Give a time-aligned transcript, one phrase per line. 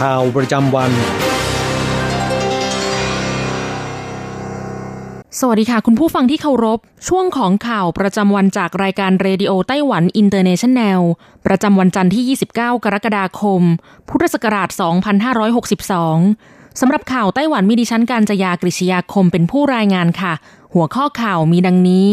[0.00, 0.90] ข่าวประจำวัน
[5.40, 6.78] สวัสดีค่ะ คุณผู้ฟังที่เคารพ
[7.08, 11.00] ช่วงของข่าวประจำวันจากรายการเรดิโอไต้หวันอินเตอร์เนชันแนล
[11.46, 13.62] ประจำวันจันทร์ที่ 29 กรกฎาคม
[14.08, 14.68] พุทธศักราช
[15.94, 20.32] 2562 สำหรับข่าวไต้หวันมีดิฉันการจยากริชยาคมเป็นผู้รายงานค่ะ
[20.74, 22.08] หัวข้อข่าวมีดังนี้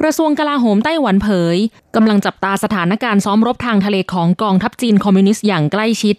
[0.00, 1.56] กระทรวงกลาโหมไต้หวันเผย
[1.94, 6.16] กำลังจับตาสถานการณ์ซ้อมรบทางทะเลของกองทัพจีนคอมมิวนิสต์อย่างใกล้ชิด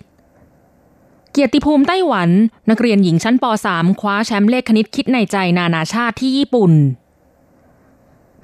[1.38, 2.30] เกียรติภูมิไต้หวัน
[2.70, 6.72] นักเรียนหญิงชั้นป .3 คว้าแชมป์เลขคณิตคิดในใจนานาชาติที่ญี่ปุ่น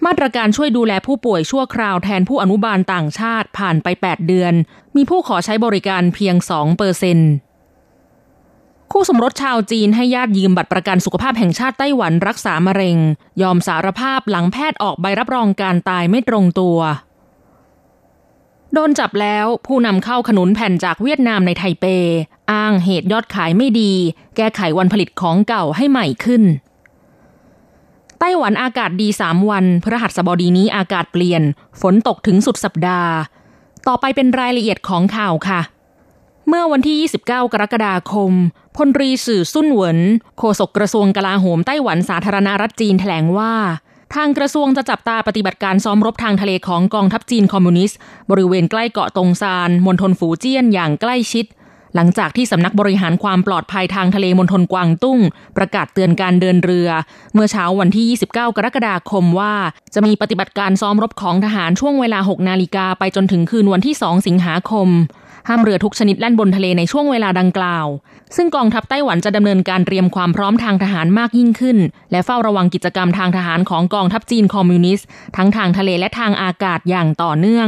[0.05, 4.53] มาตรการช่วยดูแลผู้ป่วยชั่วคราวแทนผู้อนุบาลต่างชาติผ่านไป 8 เดือน
[4.95, 7.31] มีผู้ขอใช้บริการเพียง 2 เปอร์เซ็นต์
[8.91, 12.97] คู่สมรสชาวจีนให้ญาติยืมบัตรประกันสุขภาพแห่งชาติไต้หวันรักษามะเร็ง
[13.41, 16.79] ยอมสารภาพหลังแพทย์ออกใบรับรองการตายไม่ตรงตัว
[18.73, 21.85] โดนจับแล้วผู้นำเข้าขนุนแผ่นจากเวียดนามในไทเป
[22.51, 23.93] อ้างเหตุยอดขายไม่ดี
[24.35, 26.43] แก้ไขวันผลิตของเก่าให้ใหม่ขึ้น
[28.19, 31.41] ไต้หวันอากาศดี 3 วันพฤหัสบดีนี้อากาศเปลี่ยน
[31.81, 33.11] ฝนตกถึงสุดสัปดาห์
[33.87, 35.61] ต่อไปเป็นรายละเอียดของข่าวค่ะ
[36.47, 38.31] เมื่อวันที่ 29 กรกฎาคม
[38.75, 39.99] พลรีสื่อสุนเหวิน
[40.37, 43.53] โฆษกกระทรวงกลาโหมไต้หวันสาธารณรัฐจีนแถลงว่า
[44.15, 47.97] ทางกระทรวงจะจับตาปฏิบัติการซ้อมรบทางทะเลของกองทัพจีนคอมมิวนิสต์
[48.31, 51.45] บริเวณใกล้เกาะตงซานมณฑลฝูเจี้ยนอย่างใกล้ชิด
[51.95, 55.19] หลังจากที่สำนักบริหารความปลอดภัยทางทะเลมณฑลกวางตุ้ง
[55.57, 56.89] ประกาศเตือนการเดินเรือ
[57.33, 59.53] เมื่อเช้าวันที่ 29 กรกฎาคมว่า
[59.93, 64.87] จะมีปฏิบัติการซ้อมรบของทหารช่วงเวลา 6 นาฬิกาไปจนถึงคืนวันที่ 2 สิงหาคม
[65.47, 67.87] ห้ามเรือทุกชนิดแล่นบนทะเลในช่วงเวลาดังกล่าว
[68.35, 71.77] ซึ่งกองทัพไต้หวันจะดำเนินการเตรียมความพร้อมทางทหารมากยิ่งขึ้น
[72.11, 77.67] และเฝ้าระวังกิจกรรมทางทหารของกองทัพจีนคอมมิวนิสต์ทั้งทางทะเลและทางอากาศอย่างต่อเนื่อง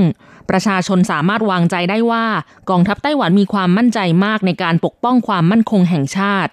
[0.49, 2.25] ประชาชนสามารถวางใจได้ว่า
[2.69, 6.51] กองทัพไต้หวันมีความมั่นใจมากในการปกป้องความมั่นคงแห่งชาติ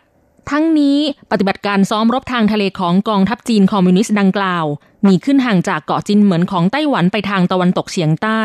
[0.50, 0.99] ทั้งนี้
[1.31, 4.65] ปฏิบัติการซ้อมรบทางทะเลของกองทัพจีนคอมมิวนิสต์ดังกล่าว
[5.06, 8.41] มีขึ้นห่างจากเกาะจินเหมินของไต้หวันไปทางตะวันตกเฉียงใต้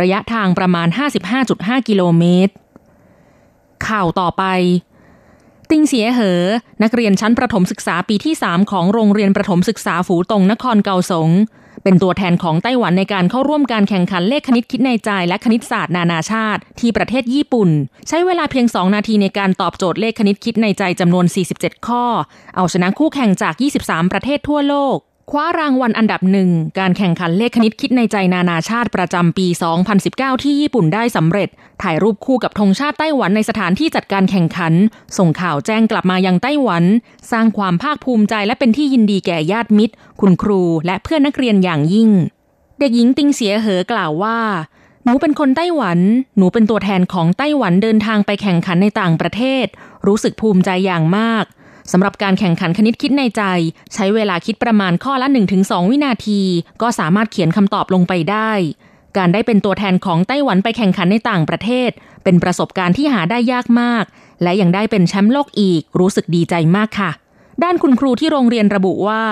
[0.00, 0.88] ระยะทางประมาณ
[1.38, 2.52] 55.5 กิโลเมตร
[3.88, 4.44] ข่าวต่อไป
[5.70, 6.42] ติงเสียเหอ
[6.82, 11.28] นักเรียนชั้นประถมศึกษาปีที่ 3 ของโรงเรียนประถมศึกษาฝูตงนครเกาสง
[11.82, 17.70] เป็นตัวแทนของไต้หวันในการเข้าร่วมการแข่งขันเลขคณิตคิดในใจและคณิตศาสตร์นานาชาติ ที่ประเทศญี่ปุ่น
[18.08, 21.26] ใช้เวลาเพียง 2 นาทีในการตอบโจทย์เลขคณิตคิดในใจจำนวน
[21.56, 22.04] 47 ข้อ
[22.56, 23.54] เอาชนะคู่แข่งจาก
[23.84, 24.96] 23 ประเทศทั่วโลก
[25.34, 29.46] คว้ารางวัลอันดับหนึ่ง การแข่งขันเลขคณิตคิดในใจนานาชาติประจำปี
[29.94, 31.48] 2019 ที่ญี่ปุ่นได้สำเร็จ
[31.82, 34.72] ถ่ายรูปคู่กับธงชาติไต้หวันในสถานที่จัดการแข่งขัน
[35.18, 36.84] ส่งข่าวแจ้งกลับมายังไต้หวัน
[37.30, 42.10] สร้างความภาคภูมิใจและเป็นที่ยินดีแก่ญาติมิตร คุณครู และเพื่อนนักเรียนอย่างยิ่ง
[42.78, 44.38] เด็กหญิงติงเสียเหอกล่าวว่า
[45.04, 45.98] หนูเป็นคนไต้หวัน
[46.36, 49.66] หนูเป็นตัวแทนของไต้หวันเดินทางไปแข่งขันในต่างประเทศ
[50.06, 51.44] รู้สึกภูมิใจอย่างมาก
[51.92, 53.42] สำหรับการแข่งขันคณิตคิดในใจ
[53.94, 55.26] ใช้เวลาคิดประมาณข้อละ
[55.58, 56.40] 1-2 วินาที
[56.82, 58.50] ก็สามารถเขียนคำตอบลงไปได้
[59.16, 61.90] การได้เป็นตัวแทนของไต้หวันไปแข่งขันในต่างประเทศ
[62.24, 64.04] เป็นประสบการณ์ที่หาได้ยากมาก
[64.42, 67.10] และยังได้เป็นแชมป์โลกอีก รู้สึกดีใจมากค่ะ
[67.62, 69.22] ด้านคุณครูที่โรงเรียนระบุว่า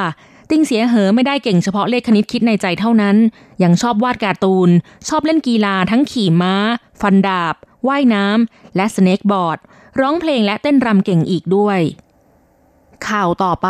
[0.50, 3.16] ติงเสียเหอไม่ได้เก่งเฉพาะเลขคณิตคิดในใจเท่านั้น
[3.62, 4.70] ยังชอบวาดการ์ตูน
[5.08, 6.54] ชอบเล่นกีฬาทั้งขี่ม้า
[7.00, 7.54] ฟันดาบ
[7.88, 9.58] ว่ายน้ำและสเนกบอร์ด
[10.00, 11.80] ร้องเพลงและเต้นรำเก่งอีกด้วย
[13.08, 13.68] ข่าวต่อไป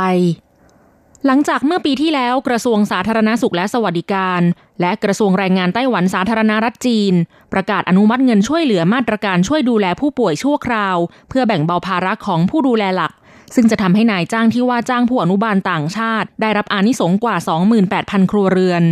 [1.26, 4.40] หลังจากเมื่อปีที่แล้วกระทรวงสาธารณสุขและสวัสดิการ
[4.80, 7.14] และกระทรวงแรงงานไต้หวันสาธารณรัฐจีน
[7.52, 10.96] ประกาศอนุมัติเงินช่วยเหลือมาตรการช่วยดูแลผู้ป่วยชั่วคราว
[11.28, 13.12] เพื่อแบ่งเบาภาระของผู้ดูแลหลัก
[13.54, 17.36] ซึ่งจะทำให้นายจ้างที่ว่าจ้างผู้อนุบาลต่างชาติ ได้รับอานิสงส์กว่า
[17.84, 18.82] 28,000 ครัวเรือน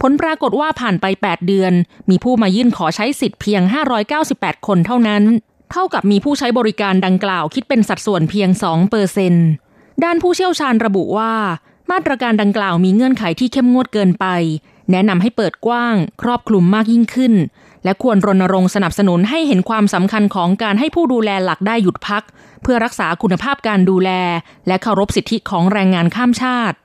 [0.00, 1.72] ผลปรากฏว่าผ่านไป 8 เดือน
[2.10, 3.62] มีผู้มายื่นขอใช้สิทธิ์เพียง
[4.14, 5.22] 598 คนเท่านั้น
[5.72, 9.48] เท่ากับมีผู้ใช้บริการดังกล่าวคิดเป็นสัดส่วนเพียง 2 เปอร์เซนต์
[10.02, 11.32] ด้านผู้เชี่ยวชาญระบุว่า
[11.90, 14.26] มาตรการดังกล่าวมีเงื่อนไขที่เข้มงวดเกินไป
[14.90, 17.34] แนะนำให้เปิดกว้าง ครอบคลุมมากยิ่งขึ้น
[17.84, 22.22] และควรรณรงค์สนับสนุนให้เห็นความสำคัญของการให้ผู้ดูแลหลักได้หยุดพัก
[22.62, 24.10] เพื่อรักษาคุณภาพการดูแล
[24.66, 26.76] และเคารพสิทธิของแรงงานข้ามชาติ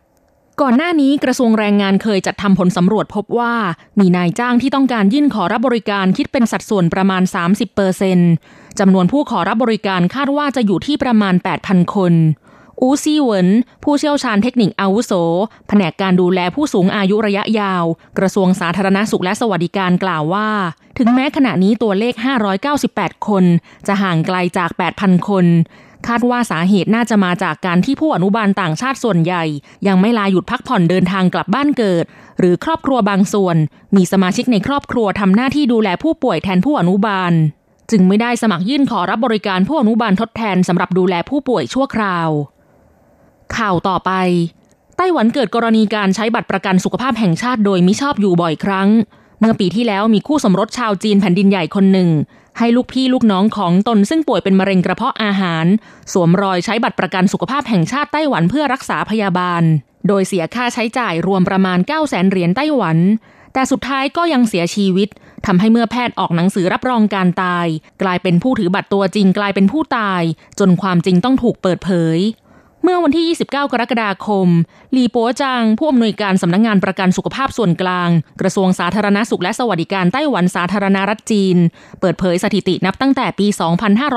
[0.62, 3.54] ก่อนหน้านี้กระทรวงแรงงานเคยจัดทำผลสำรวจพบว่า
[4.00, 8.20] มีนายจ้างที่ต้องการยื่นขอรับบริการคิดเป็นสัดส่วนประมาณ 30เปอร์เซน
[8.80, 11.36] จำนวนผู้ขอรับบริการคาดว่าจะอยู่ที่ประมาณ
[11.66, 12.14] 8,000 คน
[12.82, 13.50] อูซี่เวิน
[13.84, 15.12] ผู้เชี่ยวชาญเทคนิคอาวุโส
[15.68, 17.84] แผนกการดูแลผู้สูงอายุระยะยาว
[18.18, 20.50] กระทรวงสาธารณาสุขและสวัสดิการกล่าวว่า
[20.98, 22.14] ถึงแม้ขณะนี้ตัวเลข
[22.72, 23.44] 598 คน
[23.88, 25.46] จะห่างไกลจาก 8,000 คน
[26.08, 29.44] คาดว่าสาเหตุน่าจะมาจากการที่ผู้อนุบาลต่างชาติส่วนใหญ่
[29.88, 32.06] ยังไม่ลาหยุดพักผ่อนเดินทางกลับบ้านเกิด
[32.40, 33.58] หรือครอบครัวบางส่วน
[33.96, 37.34] มีสมาชิกในครอบครัวทำหน้าที่ดูแลผู้ป่วยแทนผู้อนุบาล
[37.92, 42.30] จึงไม่ได้สมัครยื่นขอรับบริการผู้อนุบาลทดแทนสำหรับดูแลผู้ป่วยชั่วคราว
[43.58, 44.12] ข่าวต่อไป
[44.98, 48.90] ไต้หวันเกิดกรณีการใช้บัตรประกันสุขภาพแห่งชาติโดยมิชอบอยู่บ่อยครั้ง
[49.40, 52.10] เมื่อปีที่แล้วมีคู่สมรสชาวจีนแผ่นดินใหญ่คนหนึ่ง
[52.58, 55.66] ให้ลูกพี่ลูกน้องของตนซึ่งป่วยเป็นมะเร็งกระเพาะอาหาร
[56.14, 59.64] สวมรอยใช้บัตรประกันสุขภาพแห่งชาติไต้หวันเพื่อรักษาพยาบาล
[60.08, 62.98] โดยเสียค่าใช้จ่ายรวมประมาณ 9 0 0 0 0เหรียญไต้หวัน
[63.54, 65.10] แต่สุดท้ายก็ยังเสียชีวิต
[65.46, 67.68] ทำให้เมื่อแพทย์ออกหนังสือรับรองการตาย
[68.02, 70.22] กลายเป็นผู้ถือบัตรตัวจริงกลายเป็นผู้ตาย
[70.60, 72.18] จนความจริงต้องถูกเปิดเผย
[72.84, 74.48] เมื่อวันที่ 29 กรกฎาคม
[74.92, 78.10] หลีปัวจางผู้อำนวยการสำนักงงานประกันสุขภาพส่วนกลาง
[78.42, 81.58] กระทรวงสาธารณาสุขและสวัสดิการไต้หวันสาธารณรัฐจีน
[82.00, 83.48] เปิดเผยสถิตินับตั้งแต่ปี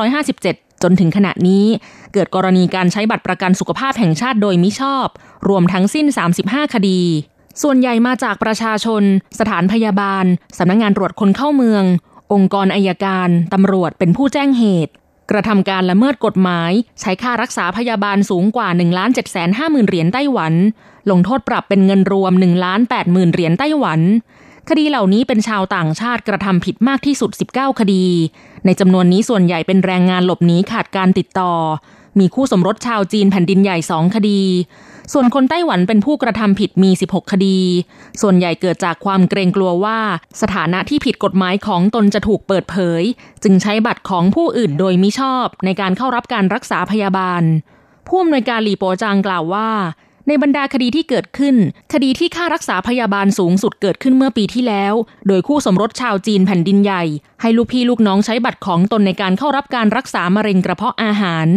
[0.07, 1.67] 2557 จนถึงขณะนี้
[2.13, 5.07] เกิดกรณีการใช้บัตรประกันสุขภาพแห่งชาติโดยมิชอบ
[5.49, 6.07] รวมทั้งสิ้น
[6.41, 7.01] 35 คดี
[7.63, 9.03] ส่วนใหญ่มาจากประชาชน
[9.39, 10.25] สถานพยาบาล
[10.59, 11.85] สำนักงงานตรวจคนเข้าเมือง
[12.33, 14.93] องค์กรอายการตำรวจเป็นผู้แจ้งเหตุ
[15.33, 20.55] กระทำการละเมิดกฎหมาย ใช้ค่ารักษาพยาบาลสูงกว่า1 7 5 0 0 0 0เหรียญไต้หวัน
[21.11, 24.01] ลงโทษปรับเป็นเงินรวม1 8 0 0 0 0เหรียญไต้หวัน
[24.69, 28.05] คดีเหล่านี้เป็นชาวต่างชาติกระทำผิดมากที่สุด 19 คดี
[28.65, 31.53] ในจำนวนนี้ส่วนใหญ่เป็นแรงงานหลบหนีขาดการติดต่อ
[32.19, 34.41] มีคู่สมรสชาวจีนแผ่นดินใหญ่สองคดี
[35.13, 37.59] ส่วนคนไต้หวันเป็นผู้กระทำผิดมี 16 คดี
[38.21, 39.99] ส่วนใหญ่เกิดจากความเกรงกลัวว่า
[40.41, 43.03] สถานะที่ผิดกฎหมายของตนจะถูกเปิดเผย
[43.43, 47.43] จึงใช้บัตรของผู้อื่นโดยมิชอบในการเข้ารับการรักษาพยาบาล
[48.07, 49.71] ผู้อำนวยการหลีโปจางกล่าวว่า
[50.29, 51.57] ในบรรดาคดีที่เกิดขึ้น
[51.93, 54.95] คดีที่ค่ารักษาพยาบาลสูงสุดเกิดขึ้นเมื่อปีที่แล้ว
[55.29, 57.05] โดยคู่สมรสชาวจีนแผ่นดินใหญ่
[57.41, 61.49] ให้ลูกพี่ลูกน้องใช้บัตรของตนในการเข้ารับการรักษามะเร็งกระเพาะอาหาร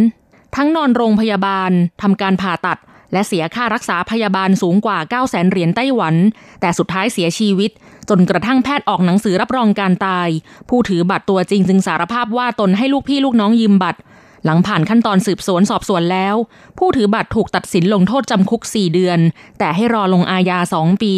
[0.54, 1.70] ทั้งนอนโรงพยาบาล
[2.02, 2.78] ทำการผ่าตัด
[3.12, 6.14] และเสียค่ารักษาพยาบาลสูงกว่า 9 0 0 0 0เหรียญไต้หวัน
[6.60, 7.70] แต่สุดท้ายเสียชีวิต
[8.08, 10.28] จนกระทั่งแพทย์ออกหนังสือรับรองการตาย
[10.68, 14.00] ผู้ถือบัตรตัวจริงจึงสารภาพว่าตนให้ลูกพี่ลูกน้องยืมบัตร
[14.44, 16.34] หลังผ่านขั้นตอนสืบสวนสอบสวนแล้ว
[16.78, 19.18] ผู้ถือบัตรถูกตัดสินลงโทษจำคุก 4 เดือน
[19.58, 21.14] แต่ให้รอลงอาญา 2 ปี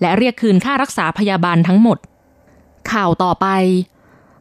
[0.00, 1.98] และเรียกคืนค่ารักษาพยาบาลทั้งหมด
[2.92, 3.46] ข่าวต่อไป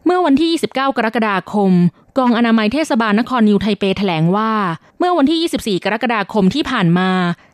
[0.05, 1.71] เมื่อวันที่ 29 กรกฎาคม
[2.17, 4.51] กองอนามัยเทศบาลนครนิวไทเปแถลงว่า
[4.99, 7.09] เมื่อวันที่ 24 กรกฎาคมที่ผ่านมา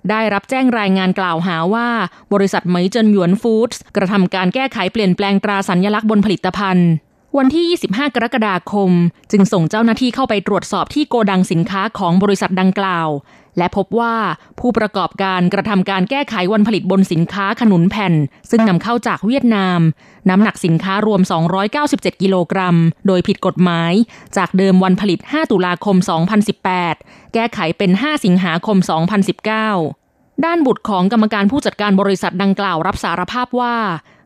[0.10, 1.88] ได้รับแจ้งรายงานกล่าวหาว่า
[2.34, 6.90] บริษัทไหมเจินหยวนฟู้ดส์กระทำการแก้ไขเปลี่ยนแปลงตราสัญญลักษณ์บนผลิตภัณฑ์
[7.38, 7.66] วันที่
[7.96, 8.92] 25 กรกฎาคม
[9.32, 13.08] จึงส่งเจ้าหน้าที่เข้าไปตรวจสอบที่โกดังสินค้าของบริษัทดังกล่าว
[13.58, 14.16] และพบว่า
[14.60, 18.14] ผู้ประกอบการกระทำการแก้ไขวันผลิตบนสินค้าขนุนแผ่น
[18.50, 19.80] ซึ่งนำเข้าจากเวียดนาม
[20.30, 21.22] น้ำหนักสินค้ารวม
[21.72, 22.76] 297 กิโลกรัม
[23.08, 23.94] โดยผิดกฎหมาย
[24.38, 25.96] จากเดิมวันผลิต 5 ตุลาคม
[26.66, 28.78] 2018 แก้ไขเป็น 5 สิงหาคม
[29.62, 33.78] 2019 ด้านบุตรของกรรมการผู้จัดการบริษัทดังกล่าวรับสารภาพว่า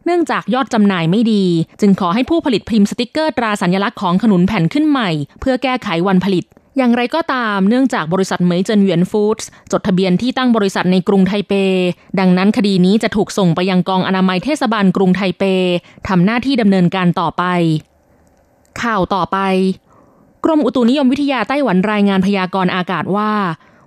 [0.05, 1.43] เนื่องจากยอดจำหน่ายไม่ดี
[1.81, 5.09] จึงขอให้ผู้ผลิตพิมพ์สติกเกอร์ตราสัญลักษณ์ของขนุนแผ่นขึ้นใหม่
[5.39, 6.45] เพื่อแก้ไขวันผลิต
[6.77, 11.53] อย่างไรก็ตามเนื่องจากบริษัทเหมยเจินเหวียนฟู้ดส์จดทะเบียนที่ตั้งบริษัทในกรุงไทเป
[12.19, 15.43] ดังนั้นคดีนี้จะถูกส่งไปยังกองอนามัยเทศบาลกรุงไทเป
[16.07, 17.43] ทำหน้าที่ดำเนินการต่อไป
[18.81, 19.37] ข่าวต่อไป
[20.45, 23.31] กรมอุตุนิยมวิทยาไต้หวันรายงานพยากรณ์อากาศว่า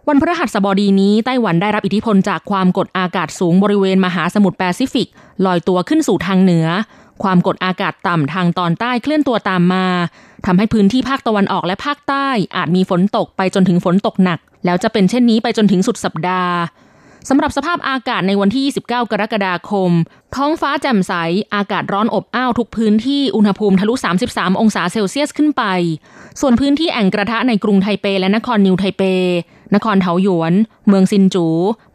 [0.09, 5.09] วันพฤหัสบดีนี้ไต้หวันได้รับอิทธิพลจากความกดอากาศสูงบริเวณมหาสมุทรแปซิฟิก
[5.47, 6.67] ลอยตัวขึ้นสู่ทางเหนือ
[7.23, 9.87] ความกดอากาศต่ำทางตอนใต้เคลื่อนตัวตามมา
[10.47, 16.55] ทำให้พื้นที่ภาคตะวันออกและภาคใต้ อาจมีฝนตกไปจนถึงฝนตกหนัก แล้วจะเป็นเช่นนี้ไปจนถึงสุดสัปดาห์
[17.29, 19.91] สำหรับสภาพอากาศในวันที่ 29 กรกฎาคม
[20.37, 21.13] ท้องฟ้าแจ่มใส
[21.55, 23.95] อากาศร้อนอบอ้าวทุกพื้นที่ อุณหภูมิทะลุ
[24.29, 25.65] 33 องศาเซลเซียสขึ้นไป
[26.41, 29.03] ส่วนพื้นที่แอ่งกระทะในกรุงไทเปและนครนิวไทเป
[29.75, 30.53] นครเถาหยวน
[30.89, 31.47] เมืองซินจู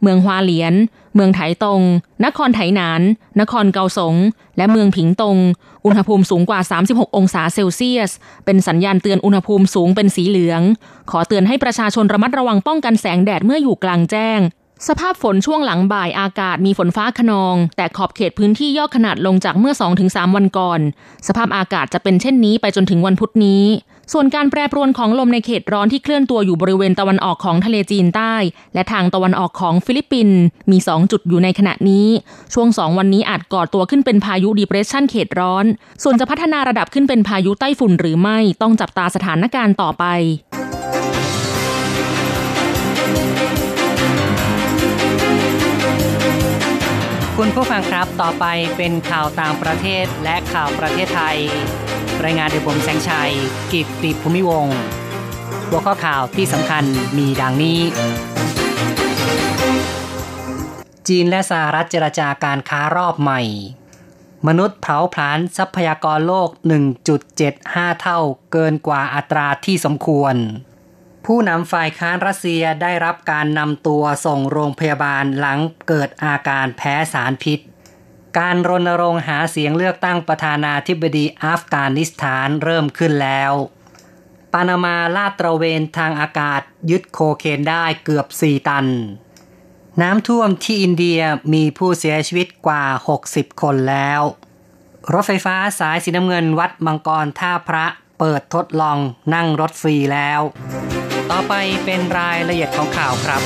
[0.02, 0.74] เมืองฮวาเหลียน
[1.14, 1.80] เมืองไถตง
[2.24, 3.02] นครไถหนาน
[3.40, 4.14] นครเกาสง
[4.56, 5.36] และเมืองผิงตง
[5.84, 8.10] อุณหภูมิสูงกว่า 36 องศาเซลเซียส
[8.44, 10.62] เป็นสัญญาณเตือนอุณหภูมิสูงเป็นสีเหลือง
[11.10, 14.40] ขอเตือนให้ประชาชนระมัดระวังป้องกันแสงแดดเมื่ออยู่กลางแจ้ง
[14.88, 19.74] สภาพฝนช่วงหลังบ่ายอากาศมีฝนฟ้าขนอง แต่ขอบเขตพื้นที่ย่อขนาดลงจากเมื่อ
[20.04, 20.80] 2-3 วันก่อน
[21.26, 23.64] สภาพอากาศจะเป็นเช่นนี้ไปจนถึงวันพุธนี้
[24.12, 28.34] ส่วนการแปรปรวนของลมในเขตร้อนที่เคลื่อนตัวอยู่บริเวณตะวันออกของทะเลจีนใต้
[28.74, 30.38] และทางตะวันออกของฟิลิปปินส์
[30.70, 32.06] มี 2 จุดอยู่ในขณะนี้
[32.54, 35.64] ช่วง 2 วันนี้อาจก่อตัวขึ้นเป็นพายุดีเพรสชันเขตร้อน
[36.02, 40.04] ส่วนจะพัฒนาระดับขึ้นเป็นพายุไต้ฝุ่นหรือไม่ต้องจับตาสถานการณ์ต่อไป
[47.42, 51.38] คุณผู้ฟังครับต่อไปเป็นข่าวต่างประเทศและข่าวประเทศไทย
[52.24, 53.32] รายงานโดยผมแสงชัย
[53.72, 54.66] กิตติภูมิวง
[55.68, 56.84] หัวข้อข่าวที่สำคัญ
[57.18, 57.80] มีดังนี้
[61.08, 63.42] จีนและสหรัฐเจรจาการค้ารอบใหม่
[64.46, 66.48] มนุษย์เผาผลาญทรัพยากรโลก
[67.24, 68.18] 1.75 เท่า
[68.52, 70.36] เกินกว่าอัตราที่สมควร
[71.26, 75.58] ผู้นำฝ่ายค้านรัสเซียได้รับการนำตัวส่งโรงพยาบาลหลัง
[75.88, 77.60] เกิดอาการแพ้สารพิษ
[78.38, 83.52] การรณรงค์หาเสียงเลือกตั้งประธานาธิบดีอัฟกานิสถานเริ่มขึ้นแล้ว
[84.52, 88.86] ปานามาลาดตระเวนทางอากาศยึดโคเคนได้เกือบ 4 ตัน
[90.02, 91.20] น้ำท่วมที่อินเดีย
[91.54, 92.84] มีผู้เสียชีวิตกว่า
[93.22, 94.20] 60 คนแล้ว
[95.12, 97.86] รถไฟฟ้าสายสีน้ำเงินวัดมังกรท่าพระ
[98.18, 98.98] เปิดทดลอง
[99.34, 100.40] นั่งรถฟรีแล้ว
[101.30, 103.42] ต่อไปเป็นรายละเอียดของข่าวครับ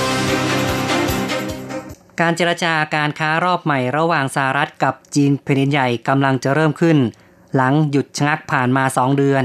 [2.21, 6.99] การเจรจาการค้ารอบใหม่ระหว่างสหรัฐกับจีนแผ่นดินใหญ่กำลังจะเริ่มขึ้น
[7.55, 9.45] หลังหยุดชะงักผ่านมาสองเดือน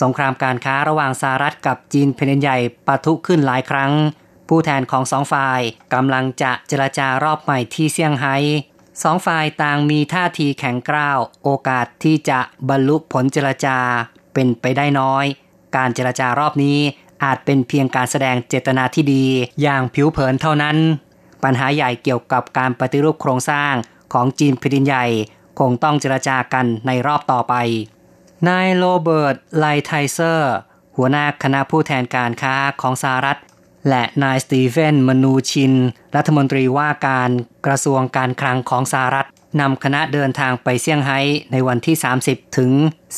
[0.00, 3.92] สงครามการค้าระหว่างสหรัฐกับจีนแผ่นดินใหญ่ปะทุขึ้นหลายครั้ง
[4.48, 5.60] ผู้แทนของสองฝ่าย
[5.94, 8.36] กำลังจะเจรจารอบใหม่ที่เซี่ยงไฮ้
[9.02, 13.78] สองฝ่ายต่างมีท่าทีแข็งกร้าว โอกาสที่จะบรรลุผลเจรจา
[14.34, 15.26] เป็นไปได้น้อย
[15.76, 16.80] การเจรจารอบนี้
[17.24, 19.24] อาจเป็นเพียงการแสดงเจตนาที่ดี
[19.62, 20.76] อย่างผิวเผินเท่านั้น
[21.42, 23.72] ปัญหาใหญ่เกี่ยวกับการปฏิรูปโครงสร้าง
[24.12, 25.06] ของจีนแผ่นดินใหญ่
[25.58, 27.54] คงต้องเจรจากันในรอบต่อไป
[28.48, 30.52] นายโรเบิร์ต ไลไทเซอร์
[30.96, 33.38] หัวหน้าคณะผู้แทนการค้าของสหรัฐ
[33.88, 35.74] และนายสตีเฟน มนูชิน
[36.16, 37.30] รัฐมนตรีว่าการ
[37.66, 39.28] กระทรวงการคลังของสหรัฐ
[39.60, 41.20] นำคณะเดินทางไปเซี่ยงไฮ้
[41.52, 41.96] ในวันที่
[42.26, 42.72] 30 ถึง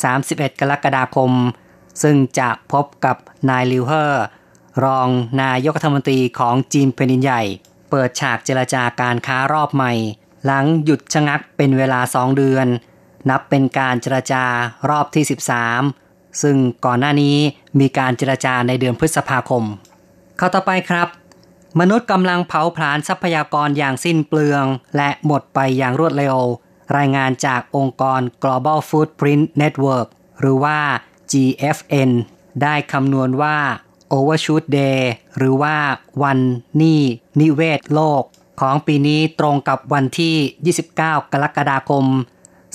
[0.07, 1.31] 31 กรกฎาคม
[2.01, 3.15] ซึ่งจะพบกับ
[3.49, 4.23] นายลิวเฮอร์
[4.83, 5.07] รอง
[5.43, 7.41] นายกรัฐมนตรีของจีนแผ่นดินใหญ่
[7.89, 9.93] เปิดฉากเจรจาการค้ารอบใหม่
[10.45, 12.67] หลังหยุดชะงักเป็นเวลาสองเดือน
[13.29, 14.45] นับเป็นการเจรจา
[14.89, 15.23] รอบที่
[15.79, 17.37] 13 ซึ่งก่อนหน้านี้
[17.79, 19.63] มีการเจรจาในเดือนพฤษภาคม
[20.37, 21.07] ข่าวต่อไปครับ
[21.79, 24.65] มนุษย์กำลังเผาผลาญทรัพยากรอย่างสิ้นเปลือง
[24.97, 26.37] และหมดไปอย่างรวดเร็ว
[26.97, 30.07] รายงานจากองค์กร Global Footprint Network
[30.39, 30.79] หรือว่า
[31.31, 32.11] GFN
[32.61, 33.57] ได้คำนวณว่า
[34.13, 34.99] Overshoot Day
[35.37, 35.75] หรือว่า
[36.23, 36.39] วัน
[36.81, 37.01] นี่
[37.39, 38.23] นิเวศโลก
[38.61, 40.35] ของปีนี้ตรงกับวันที่
[40.91, 41.01] 29 ก
[41.43, 42.05] รกฎาคม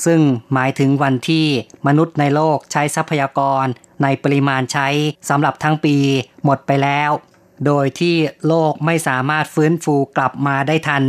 [0.04, 0.20] ซึ่ง
[0.52, 1.46] หมายถึงวันที่
[1.86, 3.64] มนุษย์ในโลกใช้ทรัพยากร
[4.02, 4.88] ในปริมาณใช้
[5.28, 5.96] สำหรับทั้งปี
[6.44, 7.10] หมดไปแล้ว
[7.66, 11.04] โดยที่โลกไม่สามารถฟื้นฟูกลับมาได้ทัน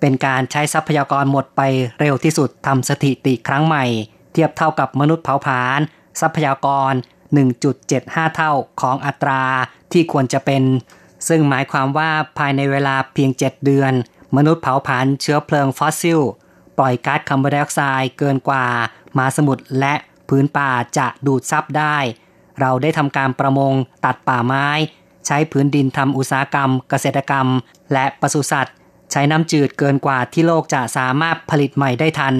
[0.00, 1.60] เป็นการใช้ทรัพยากรหมดไป
[2.00, 3.84] เร็วที่สุดทำสถิติครั้งใหม่
[4.32, 5.80] เทียบเท่ากับมนุษย์เผาผลาญ
[6.20, 6.92] ทรัพยากร
[7.64, 9.42] 1.75 เท่าของอัตรา
[9.92, 10.62] ที่ควรจะเป็น
[11.28, 13.92] ซึ่งหมายความว่าภายในเวลาเพียง 7 เดือน
[14.36, 16.20] มนุษย์เผาผลาญเชื้อเพลิงฟอสซิล
[16.78, 18.66] ปล่อยก๊าซคาร์บอนไดออกไซด์เกินกว่า
[19.18, 19.94] มาสมุทรและ
[20.28, 21.96] พื้นป่าจะดูดซับได้
[22.60, 23.72] เราได้ทำการประมง
[24.04, 24.68] ตัดป่าไม้
[25.26, 27.46] ใช้พื้นดินทำอุตสาหกรรม เกษตรกรรม
[27.92, 28.74] และปศุสัตว์
[29.10, 32.34] ใช้น้ำจืดเกินกว่าที่โลกจะสามารถผลิตใหม่ได้ทัน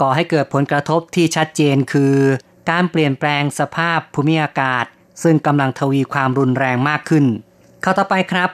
[0.00, 2.14] ก่อให้เกิดผลกระทบที่ชัดเจนคือ
[2.70, 4.84] การเปลี่ยนแปลงสภาพภูมิอากาศ
[5.22, 7.26] ซึ่งกำลังทวีความรุนแรงมากขึ้น
[7.82, 8.50] เข้าต่อไปครับ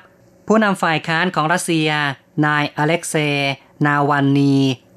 [0.47, 1.88] ผู้นำฝ่ายค้านของรัสเซีย
[2.47, 3.14] นายอเล็กเซ
[3.87, 4.54] นาวันนี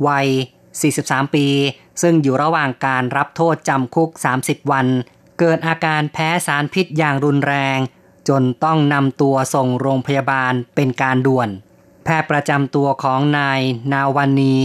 [0.07, 0.27] วัย
[0.81, 1.47] 43 ปี
[2.01, 4.09] ซึ่งอยู่ระหว่างการรับโทษจำคุก
[4.41, 4.87] 30 วัน
[5.39, 7.79] เกิดอาการแพ้สารพิษอย่างรุนแรง
[8.29, 11.49] จนต้องนำตัวส่งโรงพยาบาลเป็นการด่วน
[12.03, 13.61] แพทย์ประจำตัวของนาย
[13.93, 14.57] นาวันนี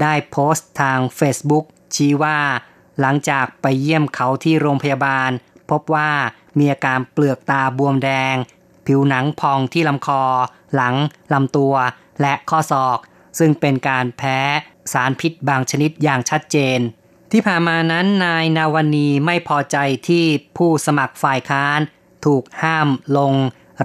[0.00, 2.38] ได้โพสต์ทาง Facebook ชี้ว่า
[3.00, 5.30] หลังจากไปเยี่ยมเขาที่โรงพยาบาล
[5.70, 6.10] พบว่า
[6.58, 8.36] มีอาการเปลือกตาบวมแดง
[8.86, 10.22] ผิวหนังพองที่ลำคอ
[10.74, 10.94] หลัง
[11.32, 11.74] ลำตัว
[12.20, 12.98] และข้อศอก
[13.38, 14.38] ซึ่งเป็นการแพ้
[14.92, 16.78] สารพิษบางชนิดอย่างชัดเจน
[17.32, 19.76] ที่ผ่านมานั้นนายนาวันนีไม่พอใจ
[20.08, 20.24] ที่
[20.56, 21.80] ผู้สมัครฝ่ายค้าน
[22.24, 23.34] ถูกห้ามลง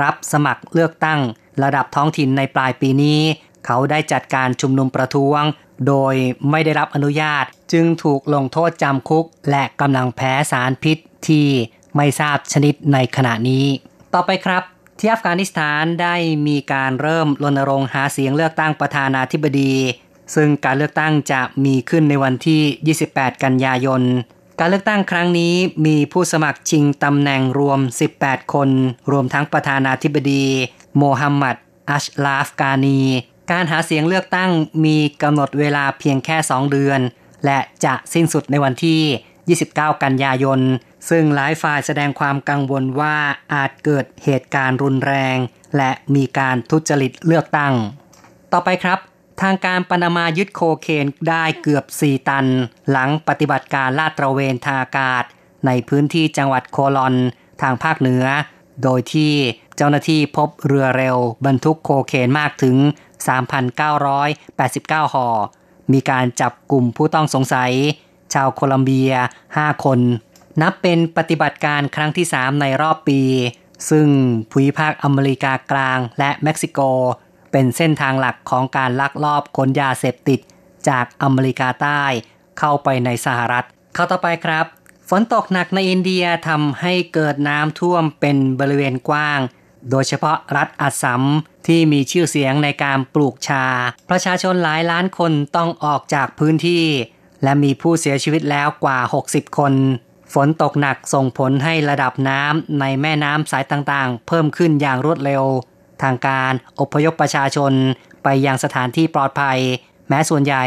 [0.01, 1.19] รับสมัครเลือกตั้ง
[1.63, 3.21] ระดับท้องถิ่นในปลายปีนี้
[3.65, 5.41] เขาได้จัดการชุมนุมประท้วง
[5.87, 6.15] โดย
[6.51, 10.97] ไม่ได้รับอนุญาต จึงถูกลงโทษจำคุก และกำลังแพ้สารพิษ
[11.27, 11.47] ที่
[11.95, 13.65] ไม่ทราบชนิดในขณะนี้
[14.13, 14.63] ต่อไปครับ
[14.99, 16.15] ที่อัฟกานิสถานได้
[16.47, 19.73] มีการเริ่มรณรงค์หาเสียงเลือกตั้งประธานาธิบดี
[20.35, 24.01] ซึ่งการเลือกตั้งจะมีขึ้นในวันที่ 28 กันยายน
[24.59, 25.53] การเลือกตั้งครั้งนี้
[25.85, 27.79] มีผู้สมัครชิงตำแหน่งรวม
[28.15, 28.69] 18 คน
[29.11, 30.45] รวมทั้งประธานาธิบดี
[30.97, 31.55] โมฮัมหมัด
[31.89, 33.01] อัชลาฟกานี
[33.51, 34.51] การหาเสียงเลือกตั้ง
[34.85, 36.99] มีกำหนดเวลาเพียงแค่ 2 เดือน
[37.45, 40.59] และจะสิ้นสุดในวันที่ 29 กันยายน
[41.09, 43.17] ซึ่งหลายฝ่ายแสดงความกังวลว่า
[43.53, 45.37] อาจเกิดเหตุการณ์รุนแรง
[45.77, 47.73] และมีการทุจริตเลือกตั้ง
[48.53, 48.99] ต่อไปครับ
[49.41, 52.45] ทางการปานามายึดโคเคนได้เกือบ 4 ตัน
[52.89, 55.23] หลังปฏิบัติการลาดตระเวนทางอากาศ
[55.65, 57.15] ในพื้นที่จังหวัดโคลอน
[57.61, 58.25] ทางภาคเหนือ
[58.83, 59.33] โดยที่
[59.77, 62.75] เจ้าหน้าที่พบเรือเร็ว บรรทุกโคเคนมากถึง
[63.27, 65.27] 3,989 ห่อ
[65.93, 67.71] มีการจับกลุ่มผู้ต้องสงสัย
[68.33, 69.11] ชาวโคลัมเบีย
[69.47, 69.99] 5 คน
[70.61, 73.21] นับเป็นปฏิบัติการครั้งที่ 3 ในรอบปี
[73.89, 74.07] ซึ่ง
[74.51, 76.79] ภูมิภาคอเมริกากลางและเม็กซิโก
[77.51, 80.39] เป็นเส้นทางหลักของการลักลอบขนยาเสพติด
[80.89, 82.03] จากอเมริกาใต้
[82.59, 84.65] เข้าไปในสหรัฐ เข้าต่อไปครับ
[85.09, 89.39] ฝนตกหนักในอินเดียทำให้เกิดน้ำท่วมเป็นบริเวณกว้าง
[89.89, 91.21] โดยเฉพาะรัฐอัสสัม
[91.67, 93.65] ที่มีชื่อเสียงในการปลูกชา
[94.09, 96.85] ประชาชนหลายล้านคนต้องออกจากพื้นที่
[97.43, 99.73] และมีผู้เสียชีวิตแล้วกว่า 60 คน
[100.33, 105.43] ฝนตกหนักส่งผลให้ระดับน้ำในแม่น้ำสายต่างๆ เพิ่มขึ้นอย่างรวดเร็ว
[106.01, 107.73] ทางการอพยพประชาชน
[108.23, 109.59] ไปยังสถานที่ปลอดภัย
[110.09, 110.65] แม้ส่วนใหญ่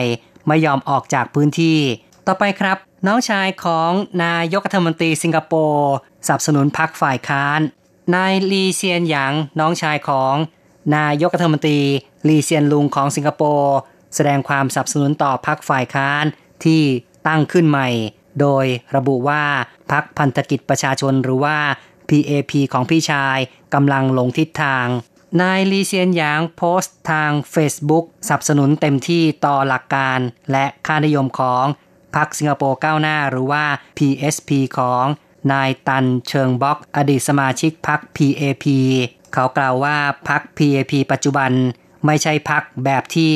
[0.49, 1.79] ไม่ยอมออกจากพื้นที่
[2.27, 3.91] ต่อไปครับ น้องชายของ
[4.25, 5.93] นายกรัฐมนตรีสิงคโปร์
[6.27, 7.61] สนับสนุนพรรคฝ่ายค้าน
[8.15, 10.35] นายลีเซียนหยางน้องชายของ
[10.97, 11.81] นายกรัฐมนตรี
[12.29, 13.77] ลีเซียนลุงของสิงคโปร์
[14.15, 16.25] แสดงความสนับสนุนต่อพรรคฝ่ายค้าน
[16.65, 16.83] ที่
[17.27, 17.89] ตั้งขึ้นใหม่
[18.41, 19.45] โดยระบุว่า
[19.91, 21.59] พรรคพันธกิจประชาชนหรือว่า
[22.09, 23.39] PAP ของพี่ชาย
[23.75, 24.87] กำลังลงทิศทาง
[25.41, 30.19] นายลีเซียนหยางโพสต์ทาง Facebook สนับสนุนเต็มที่ต่อหลักการ
[30.53, 31.65] และค่านิยมของ
[32.17, 33.65] พรรคสิงคโปร์ก้าวหน้าหรือว่า
[33.99, 35.05] PSP ของ
[35.53, 38.65] นายตันเชิงบ็อก อดีตสมาชิกพรรค PAP
[39.33, 39.97] เขากล่าวว่า
[40.29, 41.51] พรรค PAP ปัจจุบัน
[42.07, 43.33] ไม่ใช่พรรคแบบที่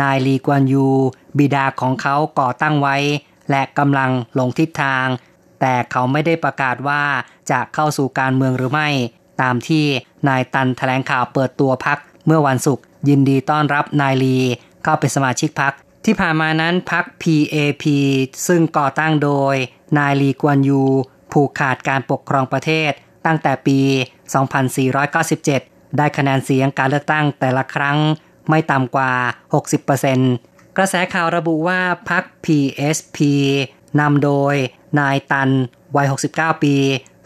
[0.00, 0.88] นายลีกวนยู
[1.38, 2.96] บิดาของเขาก่อตั้งไว้
[3.50, 5.06] และกำลังลงทิศทาง
[5.60, 7.02] แต่เขาไม่ได้ประกาศว่า
[7.50, 8.88] จะเข้าสู่การเมืองหรือไม่
[9.40, 9.84] ตามที่
[10.28, 14.36] นายตันแถลงข่าวเปิดตัวพักเมื่อวันศุกร์ยินดีต้อนรับนายลี
[14.82, 15.72] เข้าเป็นสมาชิกพัก
[16.04, 17.84] ที่ผ่านมานั้นพัก PAP
[18.46, 19.54] ซึ่งก่อตั้งโดย
[19.98, 20.82] นายลีกวนยู
[21.32, 22.90] ผูกขาดการปกครองประเทศ
[23.26, 23.78] ตั้งแต่ปี
[25.04, 27.98] 2497 ได้คะแนนเสียงการเลือกตั้งแต่ละครั้ง
[28.48, 29.12] ไม่ต่ำกว่า
[29.94, 33.18] 60%กระแสข่าวระบุว่าพรรค PSP
[34.00, 34.54] นำโดย
[34.98, 35.50] นายตัน
[35.96, 36.76] วัย 69 ปี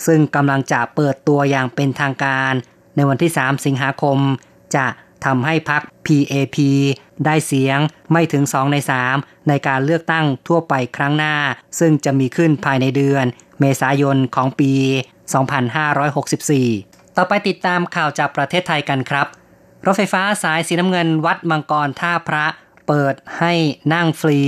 [0.07, 2.53] ซึ่งกำลังจะเปิดตัวอย่างเป็นทางการ
[2.97, 4.19] ในวันที่ 3 สิงหาคม
[4.77, 4.87] จะ
[5.27, 6.57] ทำให้พรรค PAP
[7.25, 7.79] ได้เสียง
[8.13, 8.77] ไม่ถึง 2 ใน
[9.13, 11.35] 3 ในการเลือกตั้งทั่วไปครั้งหน้า
[11.79, 13.25] ซึ่งจะมีขึ้นภายในเดือน
[13.61, 14.73] เมษายนของปี
[15.95, 19.27] 2564 ต่อไปติดตามข่าวจากประเทศไทยกันครับ
[19.87, 22.47] รถไฟฟ้าสายสีน้ำเงินวัดมังกรท่าพระ
[22.87, 23.53] เปิดให้
[23.93, 24.41] นั่งฟรี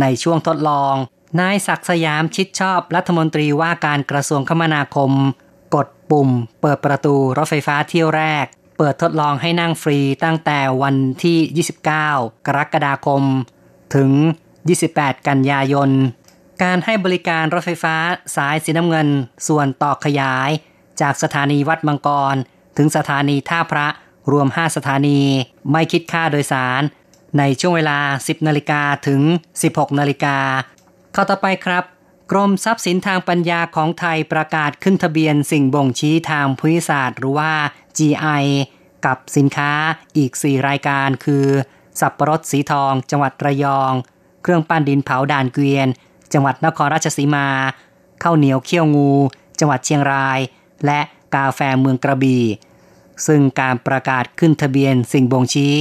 [0.00, 0.94] ในช่วงทดลอง
[1.40, 5.12] นายศักสยามชิดชอบรัฐมนตรีว่าการกระทรวงคมนาคม
[5.74, 13.22] กดปุ่ม เปิดประตูรถไฟฟ้าเที่ยวแรก เปิดทดลองให้นั่งฟรีตั้งแต่วันที่ 29 กรกฎาคม
[13.94, 14.10] ถึง
[14.68, 15.90] 28 กันยายน
[16.62, 17.96] การให้บริการรถไฟฟ้า
[18.36, 19.08] สายสีน้ำเงิน
[19.48, 20.50] ส่วนต่อขยาย
[21.00, 22.36] จากสถานีวัดมังกร
[22.76, 23.86] ถึงสถานีท่าพระ
[24.32, 25.20] รวม 5 สถานี
[25.72, 26.82] ไม่คิดค่าโดยสาร
[27.38, 29.20] ในช่วงเวลา 10 นาฬิกาถึง
[29.60, 30.38] 16 นาฬิกา
[31.12, 31.84] เข้าต่อไปครับ
[32.30, 37.52] กรมทรัพย์สินทางปัญญาของไทยประกาศขึ้นทะเบียนสิ่งบ่งชี้ทางภูมิศาสตร์ หรือว่า
[37.98, 38.44] GI
[39.06, 39.72] กับสินค้า
[40.16, 41.46] อีก 4 รายการคือ
[42.00, 43.92] สับปะรดสีทอง จังหวัดระยอง
[44.42, 45.88] เครื่องปั้นดินเผาด่านเกวียน
[46.32, 47.48] จังหวัดนครราชสีมา
[48.22, 49.12] ข้าวเหนียวเขี้ยวงู
[49.58, 50.38] จังหวัดเชียงราย
[50.86, 51.00] และ
[51.34, 52.44] กาแฟเมืองกระบี่
[53.26, 55.76] ซึ่งการประกาศขึ้นทะเบียนสิ่งบ่งชี้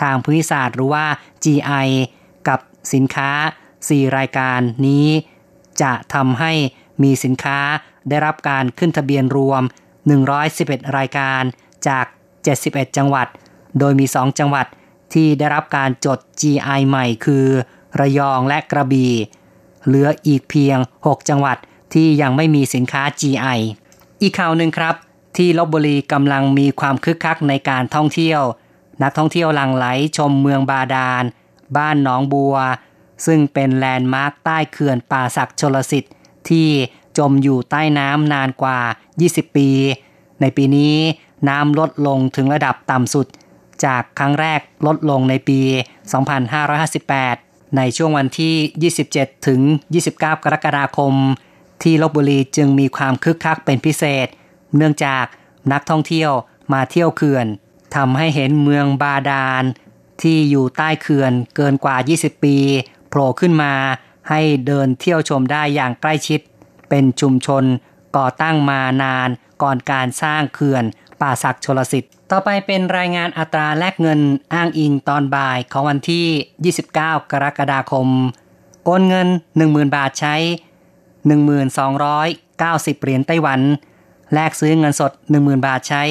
[0.00, 1.06] ทางภูมิศาสตร์หรือว่า
[1.44, 1.88] GI
[2.48, 2.60] กับ
[2.92, 3.30] สินค้า
[3.74, 5.08] 4 รายการนี้
[5.82, 6.52] จะทำให้
[7.02, 7.58] มีสินค้า
[8.08, 9.62] ได้รับการขึ้นทะเบียนรวม
[10.30, 11.42] 111 รายการ
[11.88, 12.06] จาก
[12.50, 13.28] 71 จังหวัด
[13.78, 14.66] โดยมี 2 จังหวัด
[15.12, 17.46] ที่ได้รับการจด GI ใหม่คือ
[18.00, 19.12] ระยองและกระบี่
[19.86, 21.56] เหลืออีกเพียง 6 จังหวัด
[21.94, 23.58] ที่ยังไม่มีสินค้า GI
[24.22, 24.94] อีกข่าวหนึ่งครับ
[25.36, 28.42] ที่ลบบุรีกำลังมีความคึกคักในการท่องเที่ยว
[29.02, 31.24] นักท่องเที่ยวหลั่งไหลชมเมืองบาดาล
[31.76, 32.56] บ้านหนองบัว
[33.26, 36.12] ซึ่งเป็นแลนด์มาร์คใต้เขื่อนป่าศักชลสิทธิ์
[36.48, 36.68] ที่
[37.18, 38.78] จมอยู่ใต้น้ำนานกว่า
[39.18, 39.68] 20 ปี
[40.40, 40.96] ในปีนี้
[41.48, 43.26] น้ำลดลงถึงระดับต่ำสุด
[43.84, 45.60] จากครั้งแรกลดลงในปี
[46.48, 49.60] 2558 ในช่วงวันที่ 27 ถึง
[49.92, 51.14] 29 กรกฎาคม
[51.82, 54.26] ที่ลบบุรีจึงมีความคึกคักเป็นพิเศษ
[54.76, 55.24] เนื่องจาก
[55.72, 56.32] นักท่องเที่ยว
[56.72, 57.46] มาเที่ยวเขื่อน
[57.96, 59.64] ทำให้เห็นเมืองบาดาล
[60.22, 62.56] ที่อยู่ใต้เขื่อนเกินกว่า 20 ปี
[63.08, 63.72] โผล่ขึ้นมา
[64.28, 66.40] ให้เดินเที่ยวชมได้อย่างใกล้ชิด
[66.88, 67.64] เป็นชุมชน
[68.16, 69.28] ก่อตั้งมานาน
[69.62, 70.84] ก่อนการสร้างเขื่อน
[71.20, 74.20] ป่าศักชลสิทธิ์ ต่อไปเป็นรายงานอัตราแลกเงิน
[74.54, 78.08] อ้างอิงตอนบ่ายของวันที่ 29 กรกฎาคม
[78.84, 79.28] โอนเงิน
[79.60, 80.34] 10,000 บาทใช้
[81.24, 83.60] 1,290 เหรียญไต้หวัน
[84.34, 86.02] แลกซื้อเงินสด 10,000 บาทใช้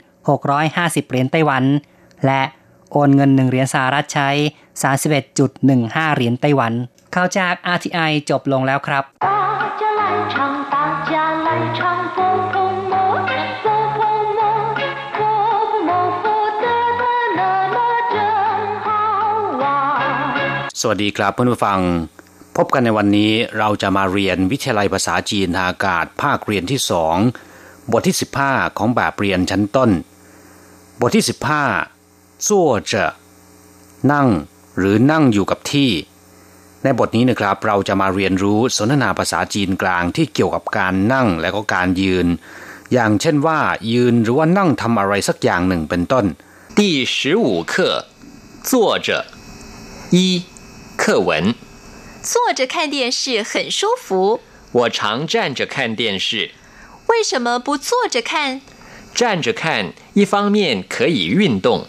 [0.00, 1.64] 1,650 เหรียญไต้หวัน
[2.26, 2.42] และ
[2.92, 4.30] โอนเงิน 1 เหรียญสหรัฐใช้
[5.22, 6.72] 31.15 เหรียญไต้หวัน
[7.14, 9.04] ข่าวจาก RTI จบลงแล้วครับ
[20.79, 21.79] สวัสดีครับเพื่อนผู้ฟัง
[22.57, 27.17] พบกันในวันนี้เราจะมาเรียนวิทยาลัยภาษาจีนทางอากาศภาคเรียนที่สอง
[27.91, 28.15] บทที่
[28.45, 29.91] 15 ของแบบเรียนชั้นต้น
[30.99, 31.25] บทที่
[31.85, 33.05] 15จั่วจะ
[34.11, 34.27] นั่ง
[34.77, 35.91] หรือนั่งอยู่กับที่
[36.83, 42.27] ในบทนี้นะครับ เราจะมาเรียนรู้สนทนาภาษาจีนกลางที่เกี่ยวกับการนั่งและก็การยืน
[42.93, 43.59] อย่างเช่นว่า
[43.93, 46.25] ยืนหรือว่านั่งทำอะไรสักอย่างหนึ่งเป็นต้น
[46.77, 46.79] 第
[47.15, 47.73] 十五课
[48.69, 48.71] 坐
[49.07, 49.09] 着
[50.15, 50.17] 一
[50.97, 51.55] 课文，
[52.21, 54.41] 坐着看电视很舒服。
[54.71, 56.51] 我常站着看电视。
[57.07, 58.61] 为什么不坐着看？
[59.13, 61.87] 站着看，一方面可以运动。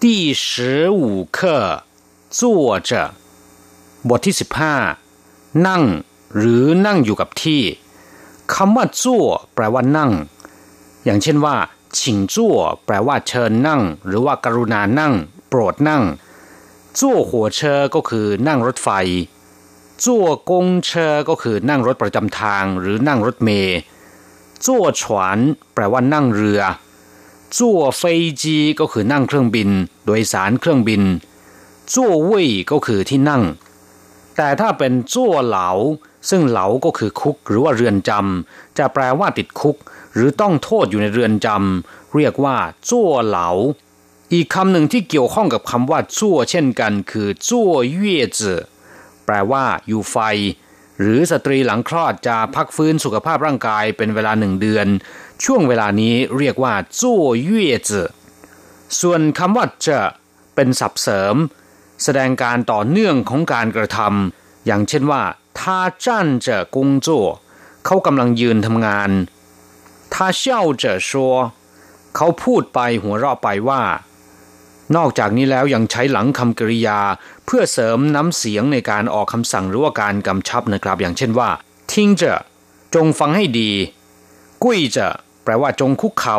[0.00, 1.84] 第十五课
[2.30, 3.14] 坐着
[4.08, 4.74] บทที่สิบห้า
[5.66, 5.82] นั่ง
[6.36, 7.62] หรือนั่งอยู่กับที่
[8.54, 10.12] คำว่าจั่วแปลว่านั่ง
[11.04, 11.56] อย่างเช่นว่า
[11.98, 15.12] ชิงจั่วแปลว่าเชิญนั่ง หรือว่ากรุณานั่ง
[15.48, 16.02] โปรดนั่ง
[16.97, 18.89] จั่วหัวเชอก็คือนั่งรถไฟ
[20.05, 23.77] จั่วกงเชอก็คือนั่งรถประจำทางหรือนั่งรถเมล์
[24.65, 25.37] จั่วฉวน
[25.73, 26.61] แปลว่านั่งเรือ
[27.57, 28.03] จั่วเฟ
[28.41, 29.69] จีก็คือนั่งเครื่องบิน
[30.05, 31.01] โดยสารเครื่องบิน
[31.93, 33.43] จั่วเว่ยก็คือที่นั่ง
[34.35, 35.69] แต่ถ้าเป็นจั่วเหลา
[36.29, 39.75] ซึ่งเหลาก็คือคุกหรือว่าเรือนจำจะแปลว่าติดคุก
[40.13, 42.55] หรือต้องโทษอยู่ในเรือนจำเรียกว่า
[42.89, 43.49] จั่วเหลา
[44.33, 48.61] อีกคำหนึ่งที่เกี่ยวข้องกับคำว่าจั่วเช่นกัน คือจั่วเย่จือ
[49.25, 50.17] แปลว่าอยู่ไฟ
[50.99, 54.87] หรือสตรีหลังคลอดจะพักฟื้นสุขภาพร่างกายเป็นเวลาหนึ่งเดือน
[55.43, 58.09] ช่วงเวลานี้เรียกว่าจั่วเย่จือ
[58.99, 59.99] ส่วนคำว่าจะ
[60.55, 61.35] เป็นสับเสริม
[62.03, 65.23] แสดงการต่อเนื่องของการกระทำอย่างเช่นว่า
[65.59, 67.25] ท่าจ้านเจอกุงจั่ว
[67.85, 69.11] เขากำลังยืนทำงาน
[70.13, 71.33] ท่าเช่าเจอชัว
[72.15, 73.81] เขาพูดไปหัวเราะไปว่า
[74.95, 76.99] นอกจากนี้แล้วยังใช้หลังคำกริยา
[77.45, 81.49] เพื่อเสริมน้ำเสียงในการออกคำสั่งหรือว่าการกำชับนะครับ อย่างเช่นว่า
[81.91, 82.33] ทิ้งจะ
[82.95, 83.71] จงฟังให้ดี
[84.63, 85.07] กุ้ยจะ
[85.43, 86.37] แปลว่าจงคุกเขา่า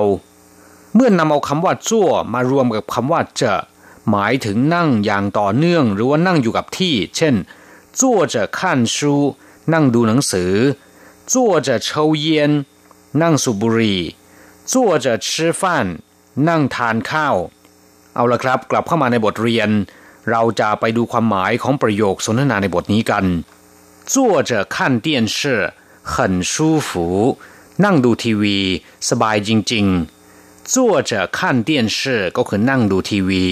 [0.95, 3.53] เมื่อนนำเอาคำว่าจั่วมารวมกับคำว่าจะ
[4.11, 7.35] หมายถึงนั่งอย่างต่อเนื่อง หรือว่านั่งอยู่กับที่ เช่น
[8.01, 9.15] จั่วจะขั้นชู
[9.73, 10.53] นั่งดูหนังสือ
[11.33, 12.53] จั่วจะเชาเย็น
[13.23, 14.01] นั่งสูบบุหรี่
[14.73, 15.63] จั่วจะ吃饭
[16.49, 17.37] นั่งทานข้าว
[18.16, 19.70] เอาละครับกลับเข้ามาในบทเรียน
[20.32, 23.26] เราจะไปดูความหมายของประโยคสนทนาในบทนี้กัน
[24.12, 24.16] 坐
[24.50, 25.40] 着看电视
[26.14, 26.16] 很
[26.52, 26.54] 舒
[26.88, 26.90] 服
[27.84, 28.58] นั่งดูทีวี
[29.10, 30.76] สบายจริงๆ坐
[31.10, 32.00] 着看电视
[32.38, 33.46] ก็คือนั่งดูทีวี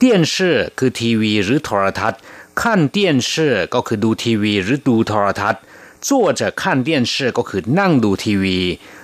[0.00, 0.34] 电视
[0.78, 2.20] คือทีวีหรือโทรทัศน์
[2.60, 2.62] 看
[2.94, 2.98] 电
[3.30, 3.32] 视
[3.74, 5.60] ก็คือดูทีวีหรือดูโทรทัศน์
[6.06, 8.58] 坐着看电视ก็คือนั่งดูทีวี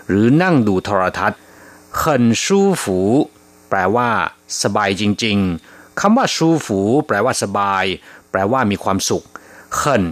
[0.09, 1.39] หรือนั่งดูโทรทัศน์
[2.01, 2.03] 很
[2.43, 2.45] 舒
[2.83, 2.85] 服
[3.69, 4.11] แปลว่า
[4.63, 7.85] สบายจริงๆ คำว่าชูฝูแปลว่าสบาย
[8.31, 9.25] แปลว่ามีความสุข
[9.75, 10.05] เขิน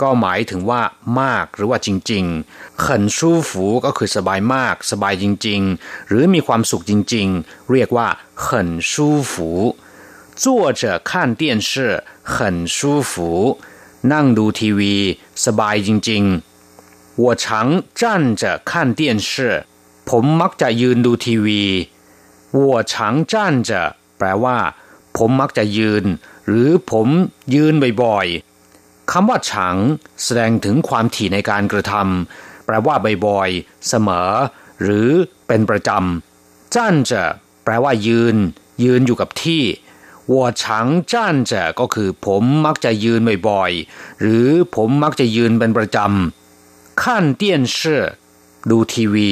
[0.00, 0.82] ก็หมายถึงว่า
[1.20, 8.08] มากหรือว่าจริงๆเขินชูฝูก็คือสบายมาก สบายจริงๆ หรือมีความสุขจริงๆ เรียกว่า
[8.40, 9.50] เขินชูฝู
[10.42, 10.44] 坐
[10.80, 11.70] 着看电视
[12.32, 13.12] 很舒服
[14.12, 14.94] นั่งดูทีวี
[15.44, 17.44] สบายจริงๆ我常
[18.00, 18.02] 站
[18.40, 19.30] 着看电视
[20.08, 21.62] ผมมักจะยืนดูทีวี
[22.55, 23.81] วัวฉังจ้านจะ
[24.17, 24.57] แปลว่า
[25.17, 26.05] ผมมักจะยืน
[26.47, 27.07] หรือผม
[27.55, 29.75] ยืนบ่อยๆคำว่าฉัง
[30.23, 32.95] แสดงถึงความถี่ในการกระทำแปลว่า
[33.27, 34.31] บ่อยๆเสมอ
[34.81, 35.09] หรือ
[35.47, 37.23] เป็นประจำจ้านจะ
[37.63, 38.35] แปลว่ายืน
[38.83, 39.63] ยืนอยู่กับที่
[40.31, 47.21] วัวฉังจ้านจะก็คือผมมักจะยืนบ่อยๆ หรือผมมักจะยืนเป็นประจำขั้
[48.71, 49.31] ดูทีวี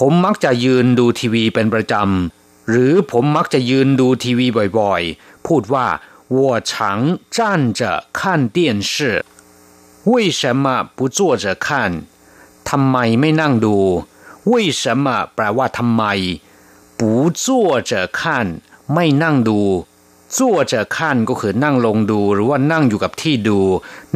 [0.10, 4.46] มมักจะยืนดูทีวีเป็นประจำ หรือผมมักจะยืนดูทีวี
[4.78, 5.86] บ่อยๆ พูดว่า
[6.36, 6.72] 我常
[7.36, 7.80] 站着
[8.18, 9.24] 看电视
[10.10, 10.64] 为什么
[10.96, 11.66] 不坐着看
[12.68, 13.76] ทำไมไม่นั่งดู
[14.50, 16.02] 为什么แปลว่าทำไม
[16.98, 17.00] 不
[17.44, 17.46] 坐
[17.90, 18.20] 着看
[18.92, 19.60] ไม่นั่งดู
[20.36, 20.96] 坐着看
[21.28, 23.60] ก็คือนั่งลงดู หรือว่านั่งอยู่กับที่ดู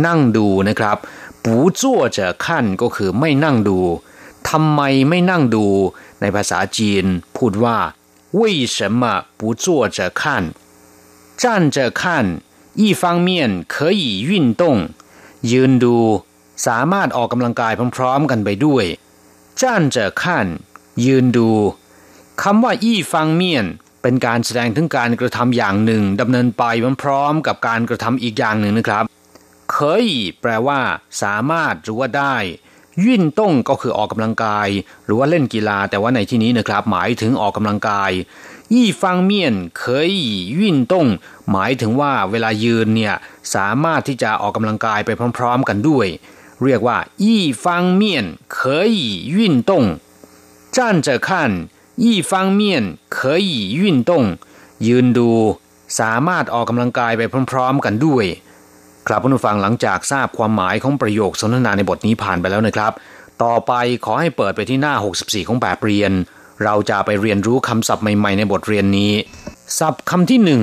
[0.07, 0.97] นั่งดูนะครับ
[1.45, 1.47] 不
[1.81, 1.83] 坐
[2.17, 2.45] 着看
[2.81, 3.79] ก็คือไม่นั่งดู
[4.49, 5.67] ทำไมไม่นั่งดู
[6.21, 7.05] ในภาษาจีน
[7.37, 7.79] พูดว่า
[8.39, 8.41] 为
[8.77, 9.03] 什么
[9.39, 9.65] 不坐
[9.97, 10.23] 着看
[11.43, 12.03] 站着看
[12.81, 13.29] 一方面
[13.75, 14.63] 可以运动
[15.51, 15.97] ยืนดู
[16.67, 18.85] สามารถออกกำลังกายพร้อมๆกันไปด้วย
[19.61, 19.63] 站
[19.95, 20.23] 着看
[21.05, 21.51] ยืนดู
[22.43, 23.67] คำว่าอี้ฟังเมียน
[24.03, 26.65] เป็นการแสดงถึงการกระทำอย่างหนึ่งดำเนินไป
[27.03, 29.05] พร้อมๆกับการกระทำอีกอย่างหนึ่งนะครับ
[29.73, 30.07] เคย
[30.41, 30.81] แปลว่า
[31.23, 32.37] สามารถหรือว่าได้
[33.05, 34.69] ยื่นต้งก็คือออกกำลังกาย
[35.05, 38.11] หรือว่าเล่นกีฬา แต่ว่าในที่นี้นะครับ หมายถึงออกกำลังกาย
[38.75, 40.11] ยี่ฟังเมียนเคย
[40.59, 41.07] ยื่นต้ง
[41.51, 43.15] หมายถึงว่าเวลายืนเนี่ย
[43.55, 46.07] สามารถที่จะออกกำลังกายไปพร้อมๆกันด้วย
[46.65, 48.93] เรียกว่ายี่ฟังเมียนเคย
[49.35, 49.85] ยื่นต้ง
[50.77, 51.29] 站着看
[52.05, 52.61] 一方面
[53.17, 54.11] 可以运动
[54.87, 55.31] ยืนดู
[55.99, 58.25] สามารถออกกำลังกายไปพร้อมๆกันด้วย
[59.07, 62.93] ครับผู้ฟังหลังจากทราบความหมายของประโยคสนทนาในบทนี้ผ่านไปแล้วนะครับ
[63.43, 63.73] ต่อไป
[64.05, 66.13] ขอให้เปิดไปที่หน้า 64 ของแบบเรียน
[66.65, 69.13] เราจะไปเรียนรู้คำศัพท์ใหม่ๆในบทเรียนนี้
[69.79, 70.63] ศัพท์คำที่หนึ่ง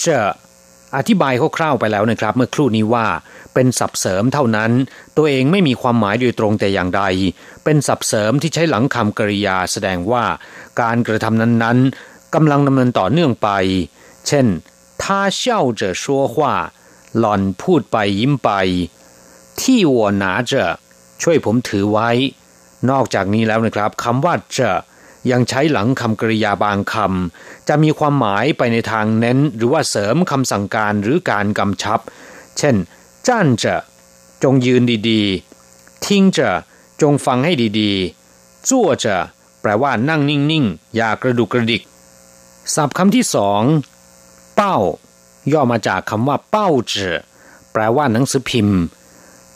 [0.00, 0.06] เจ
[0.96, 3.06] อธิบายคร่าวๆไปแล้วนะครับ เมื่อครู่นี้ว่า
[3.54, 4.70] เป็นศัพท์เสริมเท่านั้น
[5.16, 7.02] ตัวเองไม่มีความหมายโดยตรงแต่อย่างใด
[7.64, 10.24] เป็นศัพท์เสริมที่ใช้หลังคำกริยาแสดงว่า
[10.80, 13.48] การกระทำนั้นๆกำลังดำเนินต่อเนื่องไป
[14.26, 14.46] เช่น
[15.02, 15.04] 他
[15.40, 15.42] 笑
[15.80, 16.36] 着说话
[17.17, 18.51] หล่อนพูดไปยิ้มไป
[19.61, 20.53] ที่วัวหนาจ
[21.21, 22.09] ช่วยผมถือไว้
[22.89, 24.71] นอกจากนี้แล้วนะครับคำว่าจะ
[25.31, 31.99] ยังใช้หลังคำกริยาบางคำจะมีความหมายไปในทางเน้น หรือว่าเสริมคำสั่งการหรือการกำชับ
[32.57, 32.75] เช่น
[33.27, 33.75] จ้านจะ
[34.43, 36.49] จงยืนดีๆ ทิ้งจะ
[37.01, 39.15] จงฟังให้ดีๆจั่วจะ
[39.61, 41.81] แปลว่านั่งนิ่งๆ อย่ากระดุกกระดิก
[42.75, 43.61] ศัพท์คำที่สอง
[44.55, 44.77] เป้า
[45.53, 47.15] ย่อมาจากคำว่าเป้าจื่อ
[47.71, 48.79] แปลว่าหนังสือพิมพ์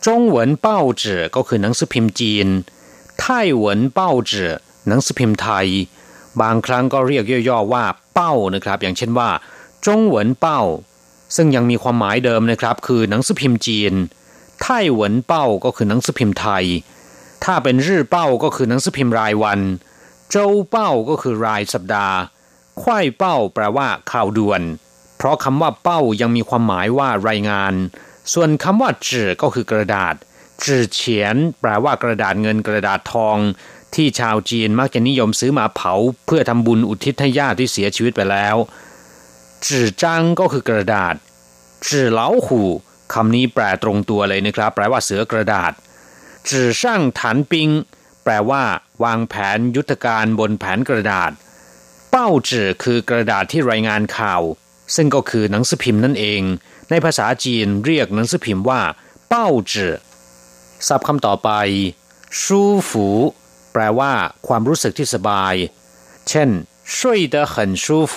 [0.06, 2.48] จงเหวินเป้าจื่อก็คือหนังสือพิมพ์จีน
[3.20, 4.52] ไต้หวนเป้าจื่อ
[4.88, 5.68] หนังสือพิมพ์ไทย
[6.42, 9.30] บางครั้งก็เรียกย่อๆว่าเป้านะครับ อย่างเช่นว่า
[9.86, 10.62] จงเหวินเป้า
[11.36, 13.94] ซึ่งยังมีความหมายเดิมนะครับ คือหนังสือพิมพ์จีน
[14.62, 16.66] ไต้หวนเป้าก็คือหนังสือพิมพ์ไทย
[17.44, 19.60] ถ้าเป็นรื่อเป้าก็คือหนังสือพิมพ์รายวัน
[20.32, 22.18] เจ้าเป้าก็คือรายสัปดาห์
[22.82, 24.62] ควายเป้าแปลว่าข่าวด่วน
[25.22, 27.74] เพราะคำว่าเป้ายังมีความหมายว่ารายงาน
[28.34, 30.16] ส่วนคำว่าจื่อก็คือกระดาษ
[30.64, 33.38] จื่อเฉียน แปลว่ากระดาษเงินกระดาษทอง
[33.96, 35.94] ที่ชาวจีนมักจะนิยมซื้อมาเผา
[36.26, 38.56] เพื่อทำบุญอุทิศให้ญาติที่เสียชีวิตไปแล้ว
[39.68, 41.16] จื่อจังก็คือกระดาษ
[41.90, 42.62] จื่อเหลาหู
[43.14, 45.72] คำนี้แปลตรงตัวเลยนะครับ แปลว่าเสือกระดาษ
[46.50, 47.70] จื่อช่างฐานปิง
[48.24, 48.64] แปลว่า
[49.04, 51.32] วางแผนยุทธการบนแผนกระดาษ
[52.10, 54.44] เป้าจื่อคือกระดาษที่รายงานข่าว
[54.95, 56.43] ซึ่งก็คือหนังสือพิมพ์นั่นเอง
[56.91, 58.81] ในภาษาจีนเรียกหนังสือพิมพ์ว่า
[59.29, 59.95] เป้าจื่อ
[60.87, 61.51] ศัพท์คำต่อไป
[62.41, 63.07] ชูฝู
[63.73, 64.13] แปลว่า
[64.47, 65.55] ความรู้สึกที่สบาย
[66.29, 66.51] เช่น
[66.95, 66.97] 睡
[67.35, 68.15] 得很舒服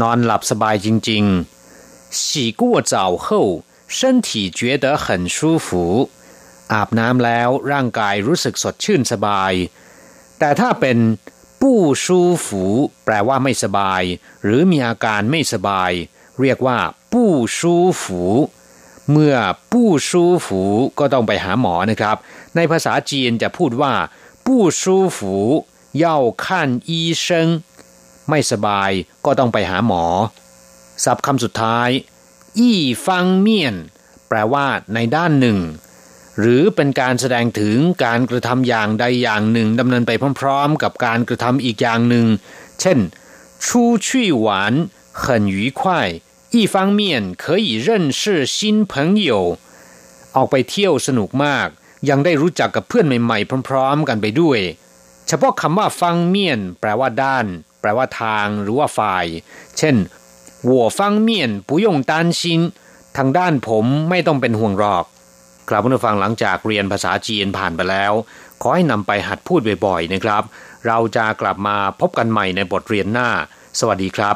[0.00, 2.20] นอนหลับสบายจริงๆ洗
[2.60, 3.26] 过澡后
[3.96, 5.68] 身体觉得很舒服
[6.72, 9.52] อาบน้ำแล้วร่างกายรู้สึกสดชื่นสบาย
[10.38, 10.98] แต่ถ้าเป็น
[11.61, 12.63] ปู่ชูฝู
[13.05, 14.03] แปลว่าไม่สบาย
[14.43, 15.91] หรือมีอาการไม่สบาย
[16.41, 16.77] เรียกว่า
[17.13, 18.21] ปู่ชูฝู
[19.11, 19.35] เมื่อ
[19.71, 20.61] ปู่ชูฝู
[20.99, 22.17] ก็ต้องไปหาหมอนะครับ
[22.55, 23.93] ในภาษาจีนจะพูดว่า
[24.45, 25.35] ปู่ชูฝู
[25.97, 26.17] เย่า
[28.29, 28.91] ไม่สบาย
[29.25, 30.03] ก็ต้องไปหาหมอ
[31.03, 31.89] ศัพท์คำสุดท้าย
[32.59, 33.75] อี้ฟังเมียน
[34.27, 35.57] แปลว่าในด้านหนึ่ง
[36.38, 42.26] หรือเป็นการแสดงถึงการกระทำอย่างใดอย่างหนึ่งดำเนินไปพร้อมๆ กับการกระทำอีกอย่างหนึ่ง
[42.80, 42.98] เช่น
[43.64, 43.66] 出
[44.06, 44.08] 去
[44.44, 44.46] 玩
[45.22, 45.82] 很愉快
[46.54, 47.00] 一方面
[47.42, 47.88] 可以认
[48.20, 48.22] 识
[48.56, 48.56] 新
[48.90, 48.92] 朋
[49.28, 49.30] 友
[50.36, 51.68] ออกไปเที่ยวสนุกมาก
[52.08, 54.60] ยังได้รู้จักกับเพื่อนใหม่ๆ พร้อมๆ กันไปด้วย
[55.28, 57.46] เฉพาะคำว่าฟังเมียนแปลว่าด้าน
[57.80, 59.26] แปลว่าทางหรือว่าฝ่าย
[59.78, 59.96] เช่น
[60.70, 61.30] 我方面
[61.68, 62.42] 不用担心
[63.16, 65.04] ทางด้านผมไม่ต้องเป็นห่วงหรอก
[65.69, 68.13] ครับผู้ฟังหลังจากเรียนภาษาจีนผ่านไปแล้ว
[68.61, 70.43] ขอให้นำไปหัดพูดบ่อยๆนะครับ
[70.87, 73.29] เราจะกลับมาพบกันใหม่ในบทเรียนหน้า
[73.79, 74.35] สวัสดีครับ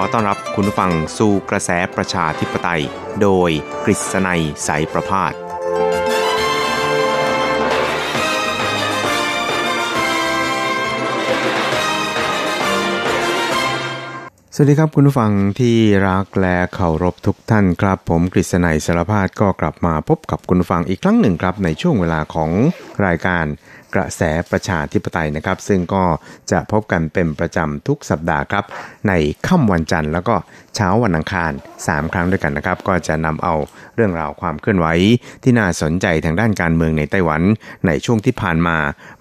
[0.00, 2.82] ขอต้อนรับคุณผู้ฟังสู่กระแสประชาธิปไตย
[3.22, 3.50] โดย
[3.84, 5.32] กฤษณัยสายประพาส
[14.54, 15.76] สวัสดีครับคุณผู้ฟังที่
[16.08, 22.50] รักและเคารพทุกท่านครับ ผมกฤษณัยสารพาดก็กลับมาพบกับคุณผู้ฟังอีกครั้งหนึ่งครับในช่วงเวลาของ
[23.06, 23.44] รายการ
[23.94, 26.04] กระแสประชาธิปไตยนะครับ ซึ่งก็
[26.50, 28.64] จะพบกันเป็นประจำทุกสัปดาห์ครับ
[29.08, 29.12] ใน
[29.46, 30.34] ค่ำวันจันทร์แล้วก็
[30.74, 33.54] เช้าวันอังคาร 3 ครั้งด้วยกันนะครับ ก็จะนำเอา
[33.96, 34.86] เรื่องราวความเคลื่อนไหว
[35.42, 37.42] ที่น่าสนใจทางด้านการเมืองในไต้หวัน
[37.86, 38.76] ในช่วงที่ผ่านมา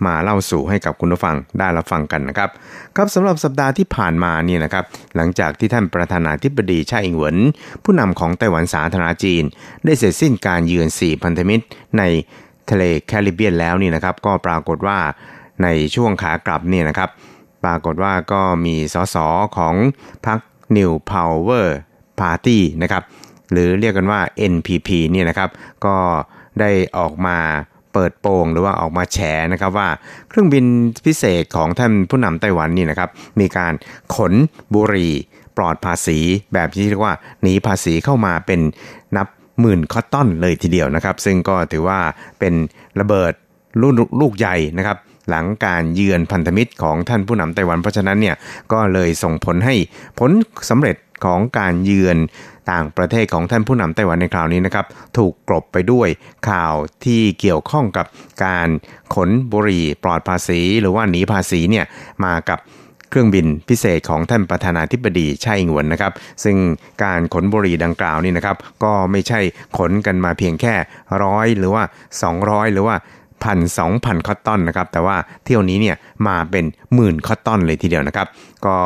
[0.06, 2.50] มาเล่าสู่ให้กับคุณผู้ฟังได้รับฟังกันนะครับ
[2.96, 7.38] ครับสำหรับสัปดาห์ที่ผ่านมานี่นะครับ หลังจากที่ท่านประธานาธิบดีชาอิงเหวิน
[7.84, 9.44] ผู้นำของไต้หวันสาธารณจีน
[9.86, 11.64] ได้เสร็จสิ้นการเยือน4พันธมิตร
[11.98, 12.04] ใน
[12.72, 14.98] ทะเลแคริบเบียนแล้วนี่นะครับ ก็ปรากฏว่า
[15.64, 17.10] ในช่วงขากลับเนี่ยนะครับ
[17.64, 19.18] ปรากฏว่าก็มีสส
[19.58, 19.76] ของ
[20.26, 20.40] พรรค
[20.78, 21.68] New Power
[22.20, 23.04] Party นะครับ
[23.52, 24.20] หรือเรียกกันว่า
[24.54, 25.50] NPP เนี่ยนะครับ
[25.86, 25.96] ก็
[26.60, 27.38] ได้ออกมา
[27.94, 29.18] เปิดโปงหรือว่าออกมาแฉ
[29.54, 29.90] นะครับว่า
[30.30, 30.66] เครื่องบิน
[31.06, 33.74] พิเศษของท่านผู้นำไต้หวันนี่นะครับ มีการ
[34.16, 34.34] ขน
[34.74, 35.14] บุหรี่
[35.58, 36.20] ปลอดภาษี
[36.54, 38.60] แบบที่เรียกว่าหนีภาษีเข้ามาเป็น
[39.18, 39.28] นับ
[39.62, 42.00] หมื่นคอตตอนเลยทีเดียวนะครับ ซึ่งก็ถือว่า
[42.40, 42.54] เป็น
[43.00, 43.34] ระเบิด
[43.82, 44.98] ลูกลูกใหญ่นะครับ
[45.30, 48.36] หลังการเยือนพันธมิตรของท่านผู้นำไต้หวัน เพราะฉะนั้นเนี่ย
[48.74, 49.76] ก็เลยส่งผลให้
[50.20, 50.32] ผล
[50.70, 52.18] สำเร็จของการเยือน
[52.72, 54.86] ต่างประเทศของท่านผู้นำไต้หวันในคราวนี้นะครับ
[55.18, 56.08] ถูกกลบไปด้วย
[56.50, 58.06] ข่าวที่เกี่ยวข้องกับ
[58.46, 58.68] การ
[59.16, 61.86] ขนบุหรี่ปลอดภาษี หรือว่าหนีภาษีเนี่ย
[62.26, 62.60] มากับ
[63.10, 66.58] เครื่องบินพิเศษของท่านประธานาธิบดีไช่อิงวนนะครับ ซึ่ง
[67.04, 69.40] การขนบุหรี่ดังกล่าวนี่นะครับ ก็ไม่ใช่
[69.78, 70.74] ขนกันมาเพียงแค่
[71.24, 71.84] ร้อยหรือว่า
[72.28, 72.96] 200 หรือว่า
[73.44, 75.96] พันสองพันคอตตอนนะครับ แต่ว่าเที่ยวนี้เนี่ย
[76.28, 78.28] มาเป็นหมื่นคอตตอนเลยทีเดียวนะครับ
[78.66, 78.78] ก็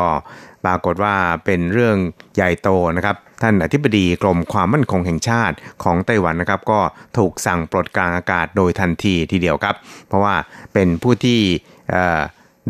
[0.64, 1.96] ปรากฏว่าเป็นเรื่อง
[2.34, 6.80] ใหญ่โตนะครับ ท่านอธิบดีกรมความมั่นคงแห่งชาติของไต้หวันนะครับ ก็
[7.18, 9.74] ถูกสั่งปลดกลางอากาศโดยทันทีทีเดียวครับ
[10.08, 10.34] เพราะว่า
[10.72, 11.40] เป็นผู้ที่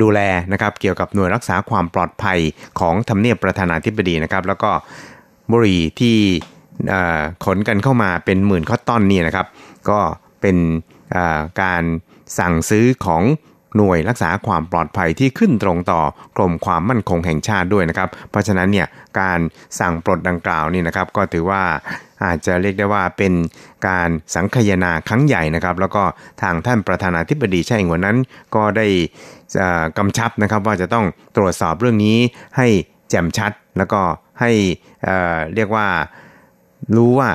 [0.00, 0.20] ดูแล
[0.52, 2.38] นะครับเกี่ยวกับหน่วยรักษาความปลอดภัย
[2.80, 4.70] ของทำเนียบประธานาธิบดีนะครับแล้วก็
[5.50, 6.16] บุหรี่ที่
[7.44, 9.46] ขนกันเข้ามาเป็นหมื่นข้อต้อนนี่นะครับ
[9.90, 9.98] ก็
[10.40, 10.56] เป็น
[11.62, 11.82] การ
[12.38, 13.22] สั่งซื้อของ
[13.76, 16.00] หน่วยรักษาความปลอดภัยที่ขึ้นตรงต่อ
[16.36, 18.86] กรมความมั่นคงแห่งชาติด้วยนะครับ เพราะฉะนั้นเนี่ย
[19.20, 19.38] การ
[19.80, 21.62] สั่งปลดดังกล่าวนี่นะครับ ก็ถือว่า
[22.24, 23.32] อาจจะเรียกได้ว่าเป็น
[23.88, 26.02] การสังคยนาครั้งใหญ่นะครับ แล้วก็
[26.42, 28.16] ทางท่านประธานาธิบดีใช่หัวนั้น
[28.54, 28.86] ก็ได้
[29.98, 32.16] กำชับนะครับว่าจะต้องตรวจสอบเรื่องนี้
[32.56, 32.66] ให้
[33.10, 34.00] แจ่มชัด แล้วก็
[34.40, 34.50] ให้
[35.04, 35.86] เเรียกว่า
[36.96, 37.28] รู้ว่า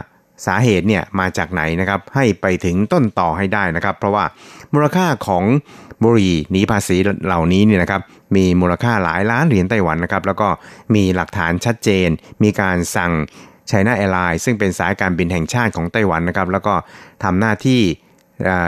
[0.48, 4.26] สาเหตุเนี่ยมาจากไหนนะครับให้ไปถึงต้นต่อให้ได้นะครับ เพราะว่า
[4.74, 5.44] มูลค่าของ
[6.04, 8.02] บุหรี่หนีภาษีเหล่านี้เนี่ยนะครับ
[8.36, 10.48] มีมูลค่าหลายล้านเหรียญไต้หวันนะครับแล้วก็
[10.96, 12.10] มีหลักฐานชัดเจน
[12.44, 13.12] มีการสั่ง
[13.68, 16.74] ไชน่าแอร์ไลน์ซึ่งเป็นสายการบินแห่งชาติของไต้หวันนะครับแล้วก็
[17.24, 17.82] ทำหน้าที่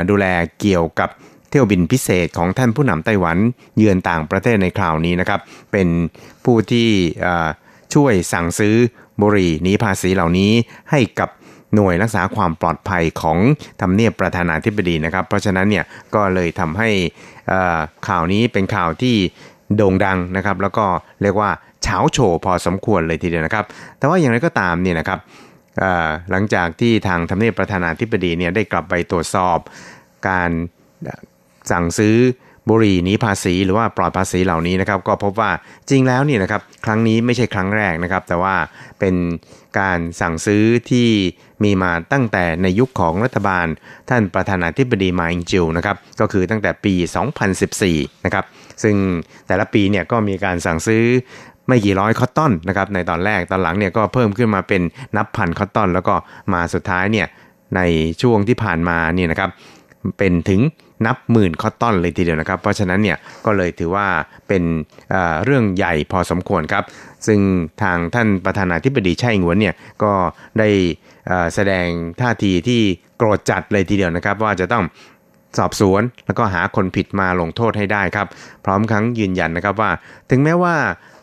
[0.10, 0.26] ดูแล
[0.60, 1.10] เกี่ยวกับ
[1.50, 3.38] เที่ยวบินพิเศษของท่านผู้นำไต้หวัน
[3.78, 5.40] เยือนต่างประเทศในคราวนี้นะครับ
[5.72, 5.88] เป็น
[6.46, 6.90] ผู้ที่
[7.94, 8.76] ช่วยสั่งซื้อ
[9.22, 10.52] บุหรี่หนี้ภาษีเหล่านี้
[10.92, 11.30] ให้กับ
[11.76, 13.38] หน่วยรักษาความปลอดภัยของ
[13.82, 15.86] ทำเนียบประธานาธิบดีนะครับ เพราะฉะนั้นเนี่ย
[16.16, 16.90] ก็เลยทำให้
[18.08, 19.16] ข่าวนี้เป็นข่าวที่
[19.76, 20.86] โด่งดังนะครับ แล้วก็
[21.22, 21.50] เรียกว่า
[21.84, 23.66] เฉาโฉพอสมควรเลยทีเดียวนะครับ
[23.98, 25.20] แต่ว่าอย่างไรก็ตามเนี่ยนะครับ
[26.32, 29.58] หลังจากที่ทางทำเนียบประธานาธิบดีเนี่ยได้กลับไปตรวจสอบ
[30.28, 30.52] การ
[31.72, 32.18] สั่งซื้อ
[32.70, 35.52] บุหรี่หนีภาษีหรือว่าปลอดภาษีเหล่านี้นะครับก็พบว่า
[35.90, 38.56] จริงแล้วเนี่ยนะครับครั้งนี้ไม่ใช่ครั้งแรกนะครับ แต่ว่า
[39.00, 39.16] เป็น
[39.80, 41.08] การสั่งซื้อที่
[41.64, 43.68] มีมาตั้งแต่ในยุคของรัฐบาล
[44.10, 46.94] ท่านประธานาธิบดีมาอิงจิวนะครับก็คือตั้งแต่ปี
[47.60, 48.46] 2014 นะครับ
[48.84, 48.96] ซึ่ง
[49.48, 51.04] แต่ละปีเนี่ยก็มีการสั่งซื้อ
[51.68, 54.82] ไม่กี่ร้อยคอตตอนนะครับในตอนแรกตอนหลังเนี่ยก็เพิ่มขึ้นมาเป็น
[55.18, 56.16] นับพันคอตตอน แล้วก็
[56.54, 57.28] มาสุดท้ายเนี่ย
[57.76, 57.82] ใน
[58.22, 59.50] ช่วงที่ผ่านมาเนี่ยนะครับ
[60.18, 60.62] เป็นถึง
[61.06, 64.08] นับหมื่นคอตตอนเลยทีเดียวนะครับ เพราะฉะนั้นเนี่ยก็เลยถือว่า
[64.48, 64.64] เป็น
[65.12, 66.84] เเรื่องใหญ่พอสมควรครับ
[67.28, 67.40] ซึ่ง
[67.82, 70.12] ทางท่านประธานาธิบดีไช่อิงหวนเนี่ยก็
[70.60, 70.70] ได้
[71.56, 71.88] แสดง
[72.22, 72.82] ท่าทีที่
[73.18, 74.84] โกรธจัดเลยทีเดียวนะครับ ว่าจะต้อง
[75.58, 78.28] สอบสวนแล้วก็หาคนผิดมาลงโทษให้ได้ครับ
[78.66, 79.92] พร้อมครั้งยืนยันนะครับว่า
[80.30, 80.76] ถึงแม้ว่า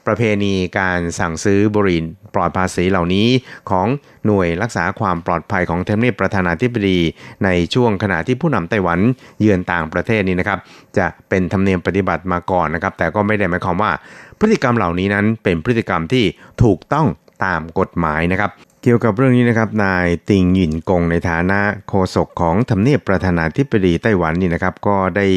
[0.07, 1.99] ประเพณีการสั่งซื้อบุหรี่
[2.35, 3.27] ปลอดภาษีเหล่านี้
[3.69, 3.87] ของ
[4.25, 6.99] หน่วยรักษาความปลอดภัยของเทมเนียประธานาธิบดี
[7.43, 8.99] ในช่วงขณะที่ผู้นำไต้หวัน
[9.39, 10.59] เยือนต่างประเทศนี้นะครับ
[10.97, 13.91] จะเป็นธรรมเนียมปฏิบัติมาก่อนนะครับ แต่ก็ไม่ได้หมายความว่า
[14.39, 16.25] พฤติกรรมเหล่านี้นั้นเป็นพฤติกรรมที่
[16.63, 17.07] ถูกต้อง
[17.45, 18.51] ตามกฎหมายนะครับ
[18.83, 25.27] เกี่ยวกับเรื่องนี้นะครับนายติงหยินกงในฐานะโฆษกของทำเนียบประธานาธิบดีไต้หวันนี่นะครับ ก็ได้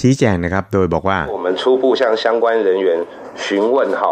[0.00, 2.88] ชี้แจงนะครับ โดยบอกว่า我们初步向相关人员
[3.44, 4.02] 询问好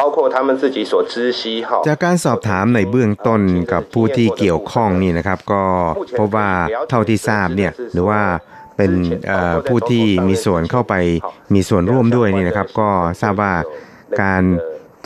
[0.00, 3.40] 包括他们自己所知悉好จากการสอบถามในเบื้องต้น
[3.72, 5.64] กับผู้ที่เกี่ยวข้องนี่นะครับ ก็
[6.18, 6.48] พบว่า
[6.90, 8.20] เท่าที่ทราบเนี่ยหรือว่า
[8.76, 8.92] เป็น
[9.68, 10.94] ผู้ที่มีส่วนเข้าไป
[11.54, 12.88] มีส่วนร่วมด้วยนี่นะครับ ก็
[13.22, 13.52] ทราบว่า
[14.22, 14.42] การ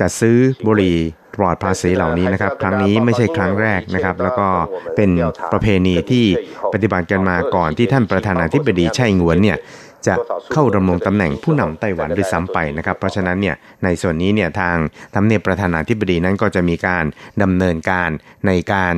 [0.01, 0.99] จัดซื้อบุหรี่
[1.37, 4.49] ปลอดภาษีเหล่านี้นะครับ ครั้งนี้ไม่ใช่ครั้งแรกนะครับ แล้วก็
[4.97, 5.11] เป็น
[5.53, 6.25] ประเพณีที่
[6.73, 9.59] ปฏิบัติกันมาก่อนที่ท่านประธานาธิบดีไช่หงวนเนี่ย
[10.08, 10.16] จะ
[10.54, 14.76] เข้าดำรงตำแหน่งผู้นำไต้หวันด้วยซ้ำไปนะครับ เพราะฉะนั้นเนี่ยในส่วนนี้เนี่ยทาง
[15.16, 17.06] ทำเนียบประธานาธิบดีนั้นก็จะมีการ
[17.44, 18.10] ดำเนินการ
[18.48, 18.96] ในการ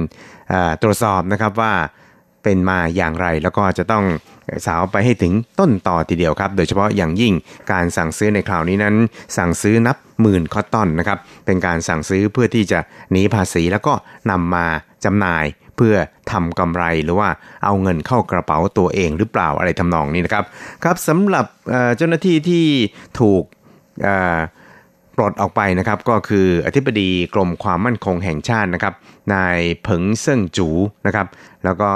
[0.81, 1.73] ตรวจสอบนะครับว่า
[2.43, 4.05] เป็นมาอย่างไรแล้วก็จะต้อง
[4.65, 7.33] สาวไปให้ถึงต้นต่อทีเดียวครับ โดยเฉพาะอย่างยิ่ง
[7.71, 8.95] การสั่งซื้อในคราวนี้นั้น
[9.37, 12.79] สั่งซื้อนับหมื่นคอตตอนนะครับ เป็นการสั่งซื้อเพื่อที่จะ
[13.11, 13.93] หนีภาษีแล้วก็
[14.31, 14.65] นำมา
[15.05, 15.45] จำหน่าย
[15.77, 15.95] เพื่อ
[16.31, 17.29] ทำกำไรหรือว่า
[17.65, 20.43] เอาเงินเข้ากระเป๋าตัวเองหรือเปล่าอะไรทำนองนี้นะครับ
[20.83, 21.45] ครับสำหรับ
[21.97, 22.65] เจ้าหน้าที่ที่
[23.19, 23.43] ถูก
[25.17, 28.93] ปลดออกไปนะครับก็คืออธิบดีกรมความมั่นคงแห่งชาตินะครับ
[29.33, 30.67] นายเผิงเซิ่งจู
[31.05, 31.27] นะครับ
[31.65, 31.91] แล้วก็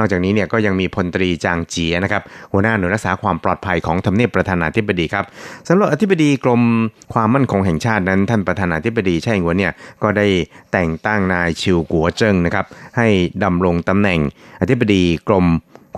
[0.00, 2.22] นอกจากนี้เนี่ยก็ยังมีพลตรีจางเจียนะครับ
[2.52, 5.24] หัวหน้าหน่วยรักษาความปลอดภัยของทำเนียบประธานาธิบดีครับ
[5.68, 6.62] สำหรับอธิบดีกรม
[7.14, 9.72] ความมั่นคงแห่งชาตินั้น ท่านประธานาธิบดีไช่หัวเนี่ย
[10.02, 10.26] ก็ได้
[10.72, 13.06] แต่งตั้งนายชิวกัวเจิ้งนะครับให้
[13.44, 14.20] ดำรงตำแหน่ง
[14.60, 15.46] อธิบดีกรม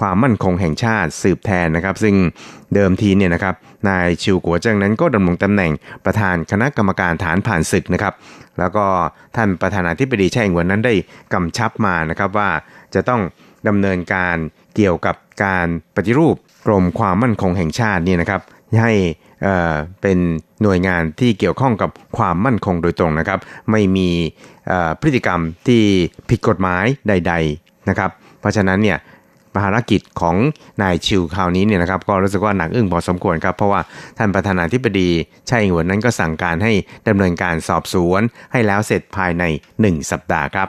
[0.01, 2.15] ความมั่นคงแห่งชาติสืบแทนนะครับ ซึ่ง
[2.75, 3.55] เดิมทีเนี่ยนะครับ
[3.89, 5.73] นายชิวกัวเจิ้งนั้นก็ดำรงตำแหน่ง
[6.05, 8.15] ประธานคณะกรรมการฐานผ่านศึกนะครับ
[8.59, 8.85] แล้วก็
[9.37, 10.95] ท่านประธานาธิบดีไช่หวนนั้นได้
[11.35, 12.51] กำชับมานะครับว่า
[12.95, 13.21] จะต้อง
[13.69, 14.37] ดำเนินการ
[14.77, 16.37] เกี่ยวกับการปฏิรูป
[16.67, 18.41] กรมความมั่นคงแห่งชาตินี่นะครับ
[18.83, 18.93] ให้
[20.03, 20.19] เป็น
[20.63, 23.39] หน่วยงานที่เกี่ยวข้องกับความมั่นคงโดยตรงนะครับ
[23.71, 24.09] ไม่มี
[25.03, 25.83] พฤติกรรมที่
[26.31, 28.11] ผิดกฎหมายใด ๆนะครับ
[28.41, 28.99] เพราะฉะนั้นเนี่ย
[29.57, 30.37] ภารกิจของ
[30.83, 33.81] นายชิวคราวนี้เนี่ยนะครับก็รู้สึกว่าหนักอึ้งพอสมควรครับเพราะว่า
[34.19, 35.09] ท่านประธานาธิบดี
[35.49, 36.73] ชาอิงหวนนั้นก็สั่งการให้
[37.09, 39.45] ดำเนินการสอบสวน ให้แล้วเสร็จภายใน
[39.79, 40.69] 1 สัปดาห์ครับ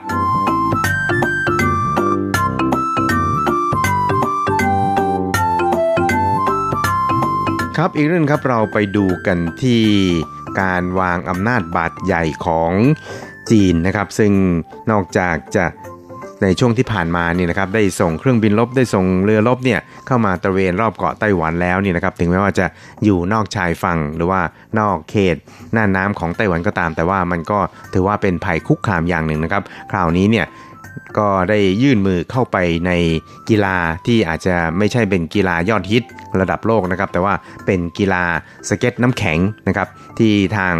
[7.86, 9.82] ครับอีกเรื่องครับเราไปดูกันที่
[10.60, 12.72] การวางอำนาจบาดใหญ่ของ
[13.50, 14.32] จีนนะครับ ซึ่ง
[14.90, 15.64] นอกจากจะ
[16.42, 22.66] ในช่วงที่ผ่านมานี่นะครับได้ส่งเครื่องบินลบได้ส่งเรือลบเนี่ยเข้ามาตระเวนรอบเกาะไต้หวันแล้วนี่นะครับถึงแม้ว่าจะ
[23.04, 24.40] อยู่นอกชายฝั่งหรือว่า
[24.78, 25.36] นอกเขต
[25.72, 27.58] น่านน้ำของไต้หวันก็ตาม แต่ว่ามันก็
[27.94, 30.46] ถือว่าเป็นภัยคุกคามอย่างหนึ่งนะครับ คราวนี้เนี่ย
[31.18, 32.92] ก็ได้ยื่นมือเข้าไปใน
[33.48, 33.76] กีฬา
[34.06, 36.04] ที่อาจจะไม่ใช่เป็นกีฬายอดฮิต
[36.40, 37.34] ระดับโลกนะครับ แต่ว่า
[37.66, 38.24] เป็นกีฬา
[38.68, 39.38] สเก็ตน้ำแข็ง
[39.68, 39.88] นะครับ
[40.18, 40.74] ที่ทาง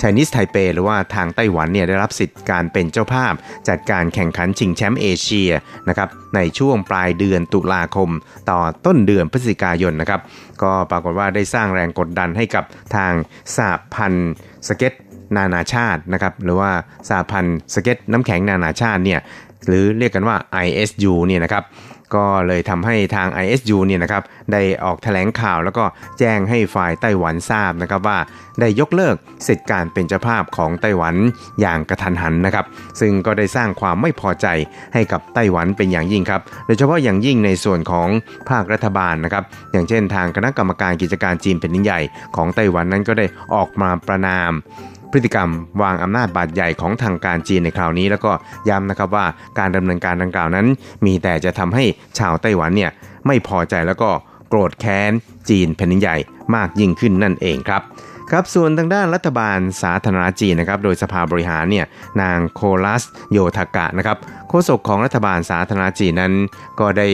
[0.00, 3.32] Chinese Taipei หรือว่าทางไต้หวันเนี่ยได้รับสิทธิ์การเป็นเจ้าภาพ
[3.68, 5.50] จัดการแข่งขันชิงแชมป์เอเชีย
[5.88, 8.10] นะครับในช่วงปลายเดือนตุลาคม
[8.50, 10.20] ต่อต้นเดือนพฤศจิกายนนะครับ
[10.62, 12.64] ก็ปรากฏว่าได้สร้างแรงกดดันให้กับ
[12.96, 13.12] ทาง
[13.56, 14.32] สหพันธ์
[14.68, 14.92] สเก็ต
[15.36, 16.70] นานาชาตินะครับหรือว่า
[17.08, 19.20] สหพันธ์สเก็ตน้ำแข็งนานาชาติเนี่ย
[19.66, 21.64] หรือเรียกกันว่า ISU เนี่ยนะครับ
[22.16, 24.22] ก็เลยทำให้ทาง ISU เนี่ยนะครับ
[24.52, 25.84] ได้ออกแถลงข่าวแล้วก็
[26.18, 28.18] แจ้งให้ฝ่ายไต้หวันทราบนะครับว่า
[28.60, 29.16] ได้ยกเลิก
[29.46, 31.14] สิทธิการเป็นเจ้าภาพของไต้หวัน
[31.60, 32.66] อย่างกระทันหันนะครับ
[33.00, 34.46] ซึ่งก็ได้สร้างความไม่พอใจ
[34.94, 38.08] ให้กับไต้หวันเป็นอย่างยิ่งครับ โดยเฉพาะอย่างยิ่งในส่วนของ
[38.50, 42.00] ภาครัฐบาลนะครับ อย่างเช่นทางคณะกรรมการกิจการจีนแผ่นใหญ่
[42.36, 44.52] ของไต้หวันนั้นก็ได้ออกมาประนาม
[45.12, 45.50] พฤติกรรม
[45.82, 48.32] วางอำนาจบาดใหญ่ของทางการจีนในคราวนี้ แล้วก็
[48.68, 49.26] ย้ำนะครับว่า
[49.58, 50.66] การดำเนินการดังกล่าวนั้น
[51.06, 51.84] มีแต่จะทำให้
[52.18, 52.90] ชาวไต้หวันเนี่ย
[53.26, 54.10] ไม่พอใจแล้วก็
[54.48, 55.12] โกรธแค้น
[55.50, 56.16] จีนแผ่นดินใหญ่
[56.54, 57.82] มากยิ่งขึ้นนั่นเองครับ
[58.30, 61.86] ครับส่วนทางด้านรัฐบาลสาธารณจีนนะครับโดยสภาบริหารเนี่ย
[62.22, 63.02] นางโคลัส
[63.32, 64.16] โยทากะนะครับ
[64.48, 66.32] โฆษกของรัฐบาลสาธารณจีนนั้น
[66.80, 67.08] ก็ได้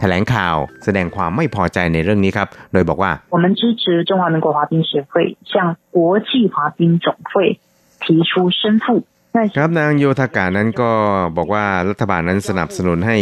[0.00, 5.12] แถลงข่าวแสดงความไม่พอใจในเรื่องนี้ครับ โดยบอกว่า我们支持中华民国滑冰协会
[5.50, 5.52] 向
[5.96, 5.96] 国
[6.28, 7.32] 际滑冰总会
[8.02, 8.30] 提出
[8.60, 8.86] 申复
[9.56, 10.90] ครับนางโยธากานั้นก็
[11.36, 13.16] บอกว่ารัฐบาลนั้นสนับสนุนให้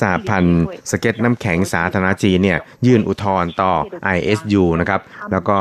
[0.00, 3.72] สาพันธ์สเก็ตน้ำแข็งสาธารณจีนเนี่ยยื่นอุทธรณ์ต่อ
[4.16, 5.00] ISU นะครับ
[5.32, 5.58] แล้วก็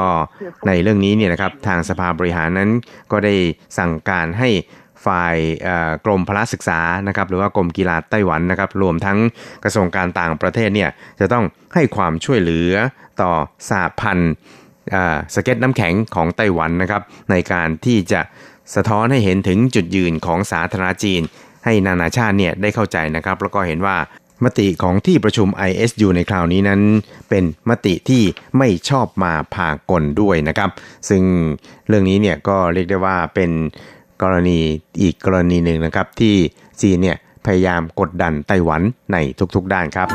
[0.68, 2.70] ในเรื่องนี้เนี่ยนะครับทางสภาบริหารนั้น
[3.12, 3.34] ก็ได้
[3.78, 4.50] สั่งการให้
[5.07, 5.37] ฝ่าย
[6.05, 9.19] กรมพละศึกษานะครับหรือว่ากรมกีฬาไต้หวันนะครับรวมทั้ง
[9.65, 10.91] กระทรวงการต่างประเทศเนี่ย
[11.21, 11.45] จะต้อง
[11.75, 12.73] ให้ความช่วยเหลือ
[13.21, 13.33] ต่อ
[13.71, 14.33] สาพันธ์
[15.35, 18.21] สเก็ตน้ำแข็งของไต้หวันนะครับในการที่จะ
[18.75, 21.23] สะท้อนให้เห็นถึงจุดยืนของสาธารณจีน
[21.65, 23.97] ให้นานาชาติเนี่ยได้เข้าใจนะครับ แล้วก็เห็นว่า
[24.45, 26.81] มติของที่ประชุม ISU ในคราวนี้นั้น
[27.29, 28.23] เป็นมติที่
[28.59, 30.71] ไม่ชอบมาพากลด้วยนะครับ
[31.09, 31.23] ซึ่ง
[31.89, 33.51] เรื่องนี้เนี่ยก็เรียกได้ว่าเป็น
[34.23, 34.59] กรณี
[35.03, 36.35] อีกกรณีหนึ่งนะครับ ที่
[36.83, 37.17] จีนเนี่ย
[37.47, 39.17] พยายามกดดันไต้หวันใน
[39.55, 40.09] ทุกๆด้านครับ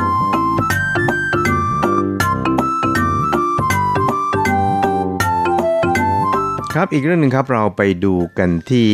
[6.74, 8.88] ครับอีกเรื่องหนึ่งครับเราไปดูกันที่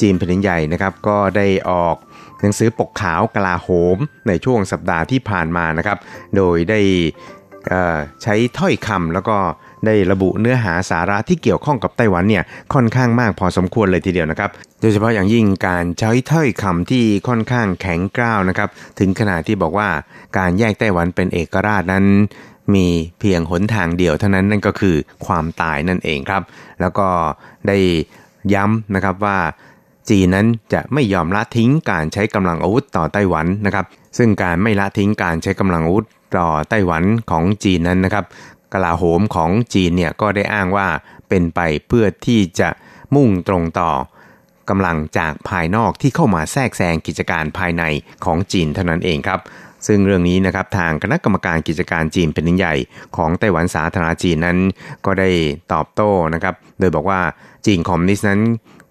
[0.00, 1.96] จีนแผ่นใหญ่นะครับ ก็ได้ออก
[2.40, 3.96] หนังสือปกขาวกลาโหม
[4.28, 5.98] ในช่วงสัปดาห์ที่ผ่านมานะครับ
[6.36, 6.80] โดยได้
[8.22, 9.36] ใช้ถ้อยคำแล้วก็
[9.86, 14.50] ได้ระบุเนื้อหาสาระที่เกี่ยวข้องกับไต้หวันเนี่ยค่อนข้างมากพอสมควรเลยทีเดียวนะครับ
[14.80, 18.68] โดยเฉพาะอย่างยิ่งการใช้ถ้อยคำที่ค่อนข้างแข็งกร้าวนะครับ
[18.98, 19.88] ถึงขนาดที่บอกว่า
[20.38, 22.04] การแยกไต้หวันเป็นเอกราชนั้น
[22.74, 22.86] มี
[23.20, 26.42] เพียงหนทางเดียวเท่านั้นนั่นก็คือความตายนั่นเองครับ
[26.80, 27.08] แล้วก็
[27.68, 27.78] ได้
[28.54, 29.38] ย้ำนะครับว่า
[30.10, 33.86] จีนนั้นจะไม่ยอมละทิ้งการใช้กำลังอาวุธต่อไต้หวันนะครับ
[34.18, 36.06] ซึ่งการไม่ละทิ้งการใช้กำลังอาวุธ
[36.38, 38.24] ต่อไต้หวันของจีนนั้นนะครับ
[38.74, 40.88] กลาโหมของจีนเนี่ยก็ได้อ้างว่า
[41.28, 42.68] เป็นไปเพื่อที่จะ
[43.14, 43.90] มุ่งตรงต่อ
[44.70, 47.84] กำลังจากภายนอกที่เข้ามาแทรกแซงกิจการภายใน
[48.24, 49.40] ของจีนเท่านั้นเองครับ
[49.86, 52.74] ซึ่งเรื่องนี้นะครับทางคณะกรรมการกิจการจีนเป็นใหญ่
[53.16, 54.58] ของไต้หวันสาธารณจีนนั้น
[55.06, 55.30] ก็ได้
[55.72, 57.20] ตอบโต้นะครับ โดยบอกว่า
[57.66, 58.40] จีนคอมมิวนิสต์นั้น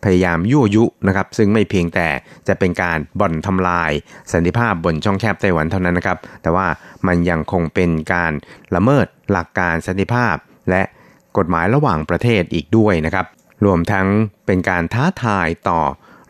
[0.04, 2.08] พยายามยั่วยุนะครับซึ่งไม่เพียงแต่
[2.48, 3.91] จะเป็นการบ่อนทำลาย
[4.32, 6.68] สันติภาพบนช่องแคบไต้หวันเท่านั้นนะครับ แต่ว่า
[7.08, 8.32] มันยังคงเป็นการ
[8.76, 10.36] ละเมิดหลักการสันติภาพ
[10.70, 10.84] และ
[11.38, 13.26] กฎหมายระหว่างประเทศอีกด้วยนะครับ
[13.66, 14.08] รวมทั้ง
[14.45, 15.82] เป็นการท้าทายต่อ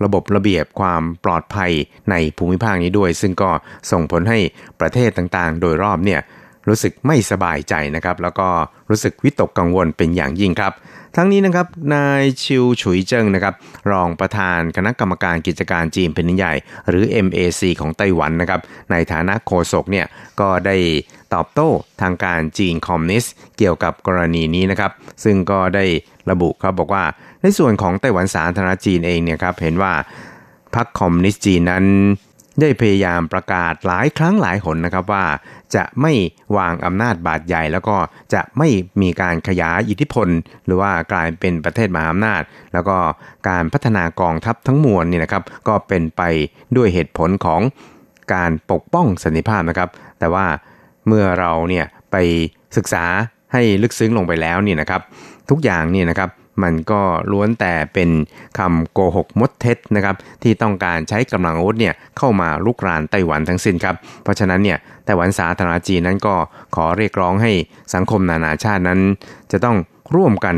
[0.03, 1.71] ระบบระเบียบความปลอดภัย
[2.11, 3.51] ในภูมิภาคนี้ด้วย ซึ่งก็
[3.91, 4.39] ส่งผลให้
[4.79, 6.21] ประเทศต่างๆ โดยรอบเนี่ย
[6.67, 8.49] รู้สึกไม่สบายใจนะครับ แล้วก็
[8.89, 10.73] รู้สึกวิตกกังวลเป็นอย่างยิ่งครับ
[11.15, 13.53] ทั้งนี้นะครับนายชิวฉุยเจิงนะครับ
[13.91, 16.53] รองประธานคณะกรรมการกิจการจีนแผ่นใหญ่
[16.89, 20.05] หรือ MAC ของไต้หวันนะครับในฐานะโฆษกเนี่ย
[20.39, 20.77] ก็ได้
[21.33, 21.69] ตอบโต้
[22.01, 24.91] ทางการจีนคอมมิวนิสต์เกี่ยวกับกรณีนี้นะครับ
[25.23, 25.85] ซึ่งก็ได้
[26.31, 27.03] ระบุครับบอกว่า
[27.41, 29.93] ในส่วนของไต้หวันสาธารณจีนเองเนี่ยครับเห็นว่า
[30.75, 31.85] พรรคคอมมิวนิสต์จีนนั้น
[32.61, 35.25] ได้พยายามประกาศหลายครั้งหลายหนนะครับว่า
[35.75, 36.13] จะไม่
[36.57, 37.95] วางอำนาจบาดใหญ่ แล้วก็
[38.33, 38.69] จะไม่
[39.01, 40.27] มีการขยายอิทธิพล
[40.65, 42.41] หรือว่ากลายเป็นประเทศมหาอำนาจ
[42.73, 42.97] แล้วก็
[43.49, 46.21] การพัฒนากองทัพทั้งมวลนี่นะครับ ก็เป็นไป
[46.77, 47.61] ด้วยเหตุผลของ
[48.33, 49.89] การปกป้องสันติภาพนะครับ
[50.19, 50.45] แต่ว่า
[51.07, 52.15] เมื่อเราเนี่ยไป
[52.77, 53.05] ศึกษา
[53.53, 55.01] ให้ลึกซึ้งลงไปแล้วนี่นะครับ
[55.49, 56.29] ทุกอย่างนี่นะครับ
[56.63, 57.01] มันก็
[57.31, 58.09] ล้วนแต่เป็น
[58.59, 66.35] คำโกหกมดเท็จนะครับที่ต้องการใช้กำลังอาวุธเนี่ยเข้ามาลุกรานไต้หวันทั้งสิ้นครับ เพราะฉะนั้นเนี่ยไต้หวันสาธารณจีนนั้นก็
[66.75, 67.51] ขอเรียกร้องให้
[67.93, 68.99] สังคมนานาชาตินั้น
[69.51, 69.77] จะต้อง
[70.15, 70.55] ร่วมกัน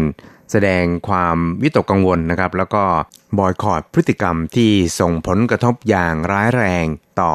[0.52, 2.84] แสดงความวิตกกังวลนะครับ แล้วก็
[3.38, 6.86] บอยคอรดพฤติกรรมที่ส่งผลกระทบอย่างร้ายแรง
[7.22, 7.34] ต่อ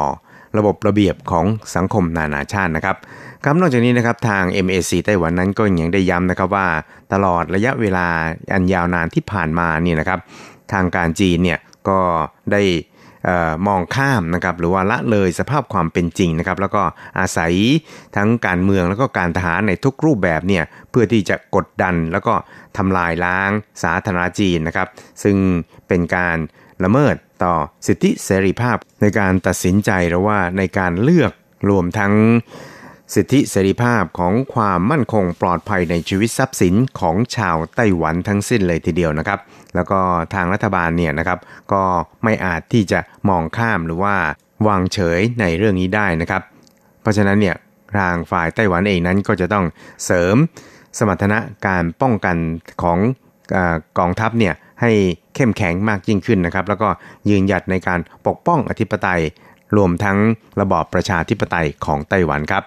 [0.57, 1.45] ระบบระเบียบของ
[1.75, 2.97] สังคมนานาชาตินะครับ
[3.43, 6.67] ครับนอกจากนี้นะครับทาง MAC ไต้หวันนั้นก็ยังได้ย้ำนะครับว่า
[7.13, 8.07] ตลอดระยะเวลา
[8.53, 10.19] อันยาวนานที่ผ่านมานี่นะครับ
[10.73, 11.99] ทางการจีนเนี่ยก็
[12.51, 12.61] ได้
[13.67, 16.81] มองข้ามนะครับหรือว่าละเลยสภาพความเป็นจริงนะครับ แล้วก็
[17.19, 17.53] อาศัย
[18.15, 22.33] ทั้งการเมืองแล้วก็การทหารในทุกรูปแบบเนี่ยเพื่อที่จะกดดันแล้วก็
[22.77, 23.51] ทำลายล้าง
[23.83, 24.87] สาธารณจีนนะครับ
[25.23, 25.37] ซึ่ง
[25.87, 26.37] เป็นการ
[26.83, 27.53] ละเมิด ต่อ
[27.87, 31.31] สิทธิเสรีภาพในการตัดสินใจหรือว่าในการเลือก
[31.69, 32.13] รวมทั้ง
[33.15, 39.39] สิทธิเสรีภาพของความมั่นคงปลอดภัยในชีวิตทรัพย์สินของชาวไต้หวันทั้งสิ้นเลยทีเดียวนะครับ
[39.75, 39.99] แล้วก็
[40.33, 41.39] ทางรัฐบาลเนี่ยนะครับ
[41.73, 41.83] ก็
[42.23, 44.15] ไม่อาจที่จะมองข้ามหรือว่า
[44.67, 46.41] วางเฉยในเรื่องนี้ได้นะครับ
[47.01, 47.55] เพราะฉะนั้นเนี่ย
[47.97, 49.65] ทางฝ่ายไต้หวันเองนั้นก็จะต้อง
[50.05, 50.35] เสริม
[50.97, 52.37] สมรรถนะการป้องกัน
[52.83, 52.99] ของ
[53.55, 53.57] อ
[53.99, 54.91] กองทัพเนี่ย ให้
[55.35, 56.87] เข้มแข็งมากยิ่งขึ้นนะครับ แล้วก็
[57.29, 59.21] ยืนหยัดในการปกป้องอธิปไตย
[59.77, 60.17] รวมทั้ง
[60.61, 62.63] ระบอบประชาธิปไตยของไต้หวันครับ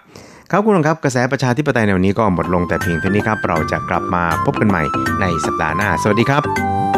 [0.50, 4.82] ครับคุณผู้ชมครับกระแสประชาธิปไตยในวันนี้ก็หมดลงแต่เพียงเท่านี้ครับ เราจะกลับมาพบกันใหม่
[5.20, 6.97] ในสัปดาห์หน้า สวัสดีครับ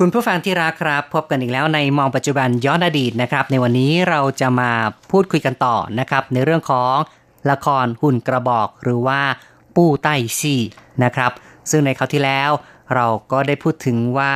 [0.00, 4.70] คุณผู้ฟังที่รักครับ พบกันอีกแล้วในมองปัจจุบันย้อนอดีตนะครับ ในวันนี้เราจะมา
[5.10, 6.94] พูดคุยกันต่อนะครับ ในเรื่องของ
[7.50, 9.20] ละครหุ่นกระบอกหรือว่า
[9.76, 10.60] ปู้ไต้ซี่
[11.04, 11.32] นะครับ
[11.70, 12.50] ซึ่งในคราวที่แล้ว
[12.94, 14.32] เราก็ได้พูดถึงว่า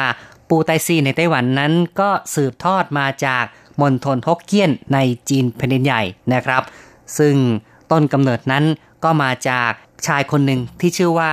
[0.48, 3.44] ปู้ไต้ซี่ในไต้หวันนั้นก็สืบทอดมาจาก
[3.80, 4.98] มณฑลฮกเกี้ยนใน
[5.28, 6.02] จีนแผ่นดินใหญ่
[6.34, 6.62] นะครับ
[7.18, 7.34] ซึ่ง
[7.90, 8.64] ต้นกำเนิดนั้น
[9.04, 9.70] ก็มาจาก
[10.06, 11.32] ชายคนหนึ่งที่ชื่อว่า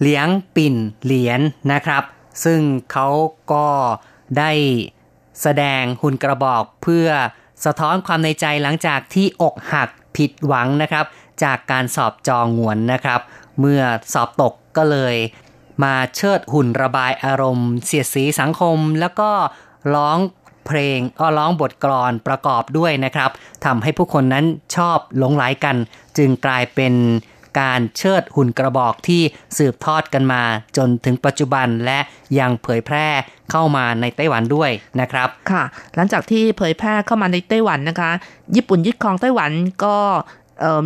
[0.00, 0.74] เหลียงปิ่น
[1.04, 1.40] เหลียน
[1.72, 2.02] นะครับ
[2.44, 2.60] ซึ่ง
[2.92, 3.08] เขา
[3.52, 3.66] ก็
[4.38, 4.52] ได้
[5.42, 7.08] แสดงหุ่นกระบอกเพื่อ
[7.64, 11.04] สะท้อนความในใจหลังจากที่อกหักผิดหวังนะครับ
[11.44, 13.20] จากการสอบจองงวนนะครับ
[13.60, 15.16] เมื่อสอบตกก็เลย
[15.82, 19.30] มาเชิดหุ่นระบายอารมณ์ เสียดสีสังคม แล้วก็
[19.94, 20.18] ร้อง
[20.66, 23.30] เพลงอ้อร้องบทกลอนประกอบด้วยนะครับ
[23.64, 24.44] ทำให้ผู้คนนั้น
[24.76, 25.76] ชอบหลงไหลกัน
[26.18, 26.94] จึงกลายเป็น
[27.58, 29.22] การเชิดหุ่นกระบอกที่
[29.58, 30.42] สืบทอดกันมา
[30.76, 31.98] จนถึงปัจจุบันและ
[32.38, 33.06] ยังเผยแพร่
[33.50, 34.70] เข้ามาในไต้หวันด้วย
[35.00, 35.62] นะครับ ค่ะ
[35.96, 38.10] หลังจากที่เผยแพร่เข้ามาในไต้หวันนะคะ
[38.56, 39.50] ญี่ปุ่นยึดครองไต้หวัน
[39.84, 39.96] ก็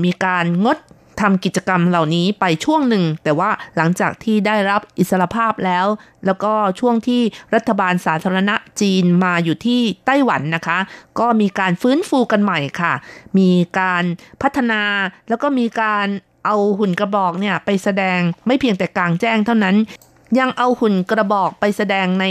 [0.04, 0.78] มีการงด
[1.22, 5.86] ทำกิจกรรมเหล่านี้ไปช่วงหนึ่ง แต่ว่าหลังจากที่ได้รับอิสรภาพแล้ว
[6.26, 7.22] แล้วก็ช่วงที่
[7.54, 10.78] รัฐบาลสาธารณะจีนมาอยู่ที่ไต้หวันนะคะ
[11.20, 12.94] ก็มีการฟื้นฟูกันใหม่ค่ะ
[13.38, 14.04] มีการ
[14.42, 14.82] พัฒนา
[15.28, 16.06] แล้วก็มีการ
[16.44, 19.76] เอาหุ่นกระบอกเนี่ยไปแสดงไม่เพียงแต่กลางแจ้งเท่านั้น
[20.38, 22.24] ยังเอาหุ่นกระบอกไปแสดงใน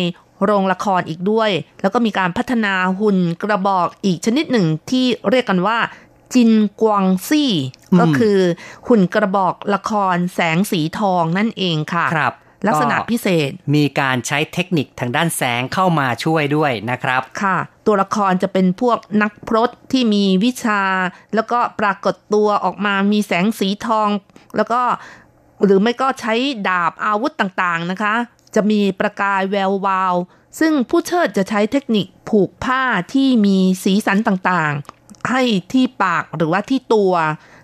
[0.44, 1.52] โรงละครอีกด้วย
[1.82, 5.78] แล้วก็มีการพัฒนาหุ่นกระบอกอีกชนิดหนึ่งที่เรียกกันว่า
[6.34, 6.52] จิน
[6.82, 7.52] กวางซี่
[8.00, 8.38] ก็คือ
[8.88, 12.34] หุ่นกระบอกละครแสงสีทองนั่นเองค่ะครับ
[12.68, 17.58] ลักษณะก็พิเศษ มีการใช้เทคนิคทางด้านแสงเข้ามาช่วยด้วยนะครับ ค่ะ
[17.88, 20.82] ตัวละครจะเป็นพวกนักพรตที่มีวิชา
[21.36, 24.10] แล้วก็ปรากฏตัวออกมามีแสงสีทอง
[24.56, 24.82] แล้วก็
[25.66, 26.34] หรือไม่ก็ใช้
[26.68, 28.14] ดาบอาวุธต่างๆนะคะ
[28.56, 30.16] จะมีประกายแวววาว
[30.60, 32.84] ซึ่งผู้เชิดจะใช้เทคนิคผูกผ้า
[33.14, 35.42] ที่มีสีสันต่างๆ ให้
[35.74, 37.14] ที่ปากหรือว่าที่ตัว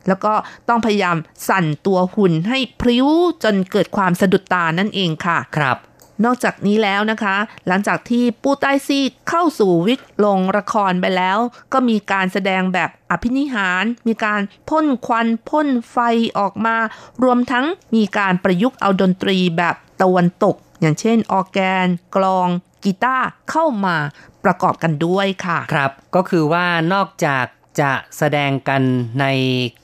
[0.09, 0.33] แล้วก็
[0.69, 1.17] ต้องพยายาม
[1.49, 3.07] สั่นตัวหุ่นให้พริ้ว
[3.43, 5.77] จนเกิดความสะดุดตานั่นเองค่ะ ครับ
[6.25, 7.35] นอกจากนี้แล้วนะคะ
[7.67, 11.37] หลังจากที่ปู้ใต้ซี่เข้าสู่วิกลงละครไปแล้ว
[11.73, 15.97] ก็มีการแสดงแบบอภินิหาร มีการพ่นควันพ่นไฟ
[16.39, 16.75] ออกมา
[17.23, 22.47] รวมทั้งมีการประยุกต์เอาดนตรีแบบตะวันตก อย่างเช่น ออร์แกน กลอง
[22.83, 23.95] กีตาร์เข้ามา
[24.43, 27.45] ประกอบกันด้วยค่ะ ครับ ก็คือว่านอกจาก
[27.81, 28.81] จะแสดงกัน
[29.21, 29.25] ใน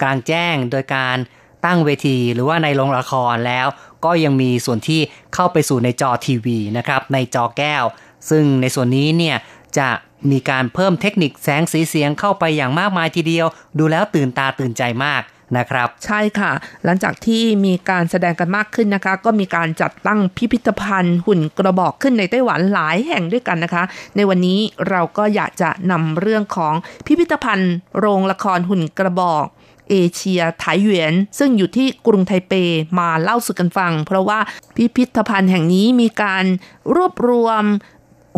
[0.02, 1.18] กลางแจ้งโดยการ
[1.66, 3.68] ตั้งเวทีหรือว่าในโรงละครแล้ว
[4.06, 5.02] ก็ยังมีส่วนที่
[5.34, 7.84] เข้าไปสู่ในจอทีวีนะครับในจอแก้ว
[8.30, 9.38] ซึ่งในส่วนนี้เนี่ย
[9.78, 9.90] จะ
[10.32, 15.22] มีการเพิ่มเทคนิคแสงสีเสียงเข้าไปอย่างมากมายทีเดียว ดูแล้วตื่นตาตื่นใจมาก
[15.58, 16.52] นะครับ ใช่ค่ะ
[16.84, 23.84] หลังจากที่มีการแสดงกันมากขึ้นนะคะ ก็มีการจัดตั้งพิพิธภัณฑ์หุ่นกระบอกขึ้นในไต้หวันหลายแห่งด้วยกันนะคะ
[24.16, 26.74] ในวันนี้เราก็อยากจะนำเรื่องของ
[27.06, 29.46] พิพิธภัณฑ์ โรงละครหุ่นกระบอก
[29.92, 32.54] เอเชียไถหยวน ซึ่งอยู่ที่กรุงไทเป
[33.00, 34.40] มาเล่าสู่กันฟัง เพราะว่า
[34.76, 36.46] พิพิธภัณฑ์แห่งนี้มีการ
[36.96, 37.64] รวบรวม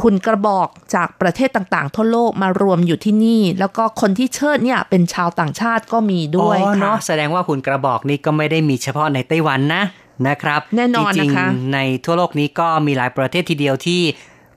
[0.03, 9.83] หุ่นกระบอกจากประเทศต่างๆ ทั่วโลกมารวมอยู่ที่นี่ แล้วก็คนที่เชิดเนี่ยเป็นชาวต่างชาติก็มีด้วยอ๋อค่ะเนาะแสดงว่าหุ่นกระบอกนี้ก็ไม่ได้มีเฉพาะในไต้หวันนะ
[10.27, 14.01] นะครับแน่นอนจริงนะคะๆในทั่วโลกนี้ก็มีหลายประเทศทีเดียวที่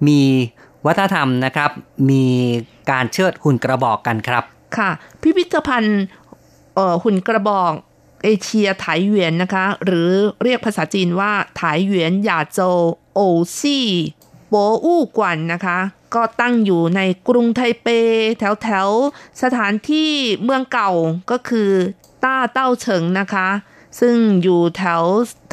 [0.09, 0.21] มี
[0.87, 1.71] วัฒนธรรมนะครับ
[2.11, 2.25] มี
[2.91, 4.45] การเชิดหุ่นกระบอกกันครับ
[4.77, 4.91] ค่ะ
[5.23, 6.01] พิพิธภัณฑ์
[6.75, 7.73] เอ่อหุ่นกระบอก
[8.25, 10.11] เอเชียไถหยวนนะคะ หรือ
[10.43, 12.79] เรียกภาษาจีนว่าไถหยวนหยาโจว
[13.15, 13.21] โอ
[13.59, 13.87] ซี่
[14.53, 15.79] โปอู้กวนนะคะ
[16.15, 17.89] ก็ตั้งอยู่ในกรุงไทเป
[18.39, 18.89] แถวแถว
[19.43, 20.11] สถานที่
[20.43, 20.91] เมืองเก่า
[21.31, 21.71] ก็คือ
[22.25, 23.49] ต้าเต้าเฉิงนะคะ
[24.01, 25.03] ซึ่งอยู่แถว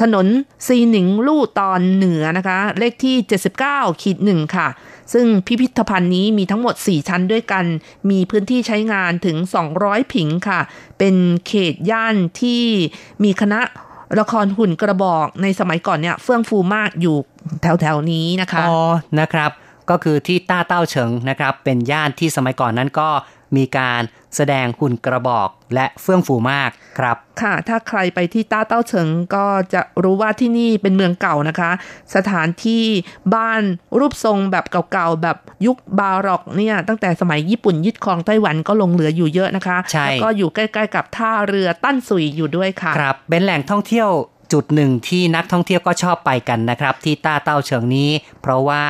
[0.02, 0.26] ถนน
[0.66, 3.16] ซีหนิงลู่ตอนเหนือนะคะ เลขที่
[3.60, 4.68] 79ขีดหนึ่งค่ะ
[5.12, 7.64] ซึ่งพิพิธภัณฑ์นี้มีทั้งหมด 4 ชั้นด้วยกัน
[8.10, 9.36] มีพื้นที่ใช้งานถึง
[9.74, 10.60] 200 ผิงค่ะ
[10.98, 11.14] เป็น
[11.46, 12.62] เขตย่านที่
[13.24, 13.60] มีคณะ
[14.20, 17.16] ละครหุ่นกระบอกในสมัยก่อนเนี่ยเฟื่องฟูมากอยู่
[17.62, 18.78] แถวๆนี้นะคะ อ๋อ
[19.20, 19.50] นะครับ
[19.90, 23.08] ก็คือที่ต้าเต้าเฉิงนะครับ เป็นย่านที่สมัยก่อนนั้นก็
[23.56, 24.02] มีการ
[24.36, 31.70] แสดงหุ่นกระบอกและเฟื่องฟูมากครับ ค่ะ ถ้าใครไปที่ต้าเต้าเฉิงก็จะรู้ว่าที่นี่เป็นเมืองเก่านะคะ
[32.14, 32.84] สถานที่
[33.34, 33.62] บ้าน
[33.98, 35.36] รูปทรงแบบเก่าๆ แบบ
[35.66, 44.10] ยุคบาร็อกเนี่ย ตั้งแต่สมัยญี่ปุ่นยึดครองไต้หวันก็ลงเหลืออยู่เยอะนะคะใช่แล้วก็อยู่ใกล้ๆกับท่าเรือตั้นสุยอยู่ด้วยค่ะ ครับ เป็นแหล่งท่องเที่ยว
[44.52, 48.10] จุดหนึ่งที่นักท่องเที่ยวก็ชอบไปกันนะครับ ที่ต้าเต้าเฉิงนี้
[48.42, 48.82] เพราะว่า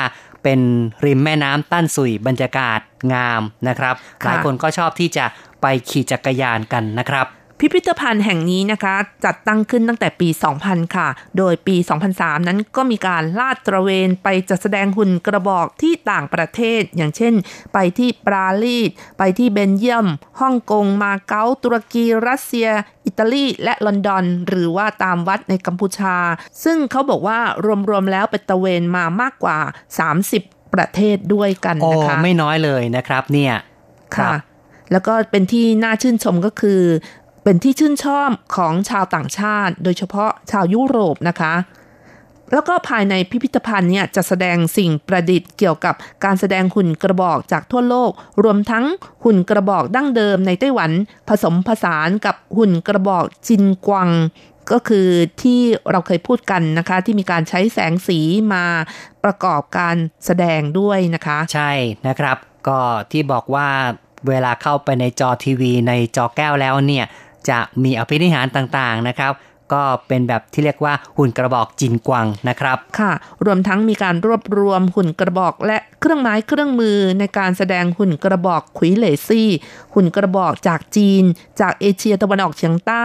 [0.48, 0.66] เป็น
[1.06, 2.80] ริมแม่น้ำตั้นสุยบรรยากาศ
[3.12, 5.24] งามนะครับค่ะหลายคนก็ชอบที่จะ
[5.62, 7.26] ไปขี่จักรยานกันนะครับ
[7.60, 8.94] พิพิธภัณฑ์แห่งนี้นะคะ
[9.24, 10.28] จัดตั้งขึ้นตั้งแต่ปี
[10.60, 11.76] 2000 ค่ะ โดยปี
[12.12, 17.34] 2003 นั้นก็มีการลาดตระเวนไปจัดแสดงหุ่นกระบอกที่ต่างประเทศ อย่างเช่น
[17.74, 20.06] ไปที่ปราลีสไปที่เบนเยียม
[20.40, 22.68] ฮ่องกงมาเก๊าตุรกีรัสเซีย
[23.06, 26.16] อิตาลีและลอนดอน หรือว่าตามวัดในกัมพูชา
[26.64, 27.38] ซึ่งเขาบอกว่า
[27.88, 29.58] รวมๆแล้วไปตระเวนมามากกว่า
[30.16, 33.54] 30 ประเทศด้วยกันโอ้นะคะไม่น้อยเลยนะครับเนี่ย
[34.16, 34.32] ค่ะ
[34.92, 36.80] แล้วก็เป็นที่น่าชื่นชมก็คือ
[37.42, 41.54] เป็นที่ชื่นชอบของชาวต่างชาติ โดยเฉพาะชาวยุโรปนะคะ
[42.52, 48.10] แล้วก็ภายในพิพิธภัณฑ์เนี่ยจะแสดงสิ่งประดิษฐ์เกี่ยวกับการแสดงหุ่นกระบอกจากทั่วโลก
[48.42, 48.84] รวมทั้ง
[49.24, 50.90] หุ่นกระบอกดั้งเดิมในไต้หวัน
[51.28, 54.10] ผสมผสานกับหุ่นกระบอกจินกวัง
[54.72, 55.08] ก็คือ
[55.42, 55.60] ที่
[55.90, 58.18] เราเคยพูดกันนะคะ ที่มีการใช้แสงสี
[58.52, 58.64] มา
[59.24, 61.72] ประกอบการแสดงด้วยนะคะ ใช่
[62.06, 62.36] นะครับ
[62.68, 62.80] ก็
[63.10, 63.68] ที่บอกว่า
[64.28, 67.06] เวลาเข้าไปในจอทีวีในจอแก้วแล้วเนี่ย
[67.50, 69.32] จะมีอภินิหารต่างๆนะครับ
[69.72, 73.12] ก็เป็นแบบที่เรียกว่าหุ่นกระบอกจินกวังนะครับ ค่ะ
[73.44, 79.48] รวมทั้งมีการรวบรวมหุ่นกระบอกและเครื่องไม้เครื่องมือในการแสดงหุ่นกระบอกขุยเหลซี่
[79.94, 81.24] หุ่นกระบอกจากจีน
[81.60, 83.04] จากเอเชียตะวันออกเฉียงใต้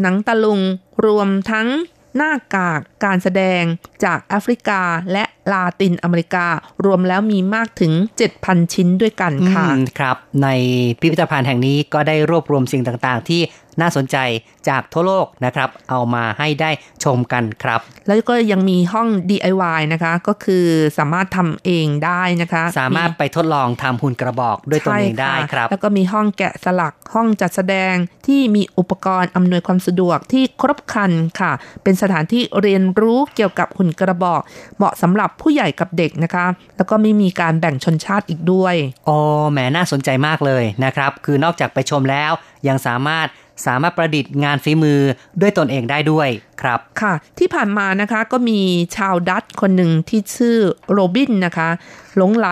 [0.00, 0.60] หนังตะลุง
[1.04, 1.68] รวมทั้ง
[2.16, 3.62] หน้ากากการแสดง
[4.04, 6.46] จากแอฟริกาและลาตินอเมริกา
[6.84, 7.92] รวมแล้วมีมากถึง
[8.32, 10.48] 7,000 ชิ้นด้วยกันค่ะอืมครับ ใน
[11.00, 13.40] พิพิธภัณฑ์แห่งนี้ก็ได้รวบรวมสิ่งต่างๆ ที่
[13.82, 14.16] น่าสนใจ
[14.68, 16.70] จากทั่วโลกนะครับ เอามาให้ได้
[17.04, 20.66] ชมกันครับ แล้วก็ยังมีห้อง DIY นะคะก็คือ
[20.98, 27.94] สามารถทำเองได้นะคะ สามารถไปทดลองทำหุ่นกระบอกด้วยตนเองได้ใช่ะครับ แล้วก็มีห้องแกะสลักห้องจัดแสดง
[28.26, 31.52] ที่มีอุปกรณ์อำนวยความสะดวกที่ครบครันค่ะ
[31.82, 34.40] เป็นสถานที่เรียนรู้เกี่ยวกับหุ่นกระบอก
[34.76, 38.74] เหมาะสำหรับผู้ใหญ่กับเด็กนะคะ แล้วก็ไม่มีการแบ่งชนชาติอีกด้วย
[39.06, 39.16] โอ้
[39.52, 42.32] แหมน่าสนใจมากเลยนะครับ คือนอกจากไปชมแล้ว
[42.68, 43.26] ยังสามารถ
[43.66, 45.00] สามารถประดิษฐ์งานฝีมือ
[45.40, 46.28] ด้วยตนเองได้ด้วย
[46.62, 48.60] ครับ ค่ะ ที่ผ่านมานะคะก็มี
[48.96, 50.58] ชาวดัตคนหนึ่งที่ชื่อ
[50.92, 51.68] โรบินนะคะ
[52.16, 52.48] หลงไหล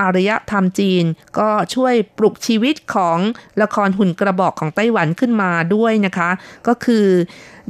[0.00, 1.04] อารยธรรมจีน
[1.38, 3.18] ก็ช่วยปลุกชีวิตของ
[3.62, 6.30] ละครหุ่นกระบอกของไต้หวันขึ้นมาด้วยนะคะ
[6.66, 7.06] ก็คือ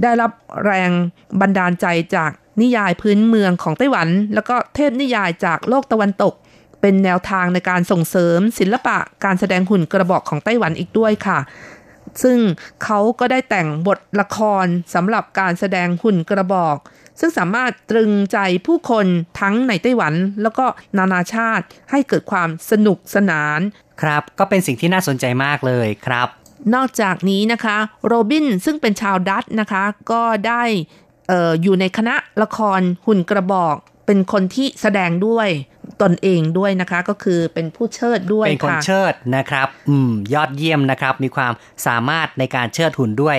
[0.03, 0.31] ได้รับ
[0.65, 0.91] แรง
[1.41, 2.31] บันดาลใจจาก
[2.61, 6.35] นิยายพื้นเมืองของไต้หวัน แล้วก็เทพนิยายจากโลกตะวันตก
[6.81, 11.39] เป็นแนวทางในการส่งเสริมศิลปะการแสดงหุ่นกระบอกของไต้หวันอีกด้วยค่ะ
[12.23, 12.39] ซึ่ง
[12.85, 16.77] เขาก็ได้แต่งบทละครสำหรับการแสดงหุ่นกระบอก
[17.21, 19.07] ซึ่งสามารถตรึงใจผู้คน
[19.41, 20.67] ทั้งในไต้หวันแล้วก็
[20.99, 23.61] นานาชาติให้เกิดความสนุกสนาน
[24.03, 26.29] ครับ ก็เป็นสิ่งที่น่าสนใจมากเลยครับ
[26.75, 30.63] นอกจากนี้นะคะโรบินซึ่งเป็นชาวดัตช์นะคะ ก็ได้
[31.29, 33.77] เอออยู่ในคณะละครหุ่นกระบอก
[34.07, 35.49] เป็นคนที่แสดงด้วย
[36.03, 41.53] ตนเองด้วยนะคะ ก็คือเป็นผู้เชิดด้วยเป็นคนค่ะเชิดนะครับ อืม ยอดเยี่ยมนะครับ มีความ
[41.87, 43.39] สามารถในการเชิดหุ่นด้วย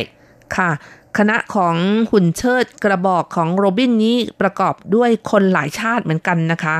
[0.55, 0.71] ค่ะ
[1.17, 1.75] คณะของ
[2.11, 6.77] หุ่นเชิดกระบอกของโรบินนี้ประกอบด้วยคนหลายชาติเหมือนกันนะคะ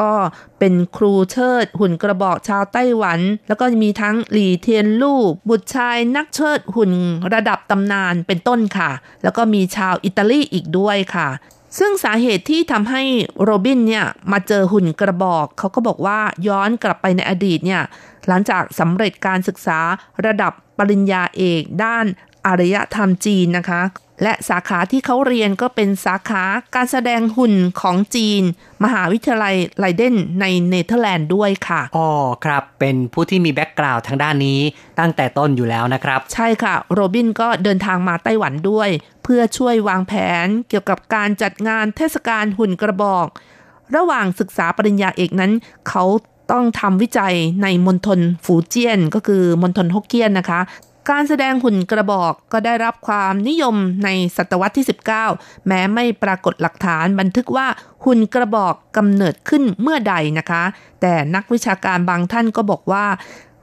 [0.00, 0.12] ก็
[0.58, 6.92] เป็นครูเชิด หุ่นกระบอกชาวไต้หวัน แล้วก็มีทั้งหลี่เทียนลู่บุตรชายนักเชิดหุ่น
[7.34, 8.90] ระดับตำนานเป็นต้นค่ะ
[9.22, 11.28] แล้วก็มีชาวอิตาลีอีกด้วยค่ะ
[11.78, 13.02] ซึ่งสาเหตุที่ทำให้
[13.42, 16.18] โรบินเนี่ยมาเจอหุ่นกระบอก เขาก็บอกว่า
[16.48, 17.82] ย้อนกลับไปในอดีตเนี่ย
[18.28, 19.80] หลังจากสำเร็จการศึกษา
[20.26, 22.04] ระดับปริญญาเอกด้าน
[22.46, 23.82] อารยธรรมจีนนะคะ
[24.22, 26.44] และสาขาที่เขาเรียนก็เป็นสาขา
[26.74, 28.42] การแสดงหุ่นของจีน
[28.84, 32.08] มหาวิทยาลัยไลเดนในเนเธอร์แลนด์ด้วยค่ะอ๋อ
[32.44, 34.60] ครับ เป็นผู้ที่มี background ทางด้านนี้
[34.98, 38.88] ตั้งแต่ต้นอยู่แล้วนะครับ ใช่ค่ะ โรบินก็เดินทางมาไต้หวันด้วย
[39.22, 40.12] เพื่อช่วยวางแผ
[40.44, 43.26] นเกี่ยวกับการจัดงานเทศกาลหุ่นกระบอก
[43.96, 45.52] ระหว่างศึกษาปริญญาเอกนั้น
[45.88, 46.04] เขา
[46.52, 50.60] ต้องทำวิจัยในมณฑลฝูเจี้ยน ก็คือมณฑลฮกเกี้ยนนะคะ
[51.10, 54.86] การแสดงหุ่นกระบอกก็ได้รับความนิยมในศตวรรษที่
[55.26, 57.66] 19 แม้ไม่ปรากฏหลักฐานบันทึกว่า
[58.04, 60.62] หุ่นกระบอกกำเนิดขึ้นเมื่อใดนะคะ
[61.00, 63.04] แต่นักวิชาการบางท่านก็บอกว่า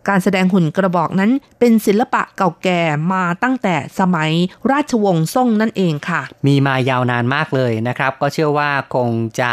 [0.07, 2.81] การแสดงหุ่นกระบอกนั้นเป็นศิลปะเก่าแก่
[3.13, 4.31] มาตั้งแต่สมัย
[4.71, 9.51] ราชวงศ์ซ่งนั่นเองค่ะ มีมายาวนานมากเลยนะครับ ก็เชื่อว่าคงจะ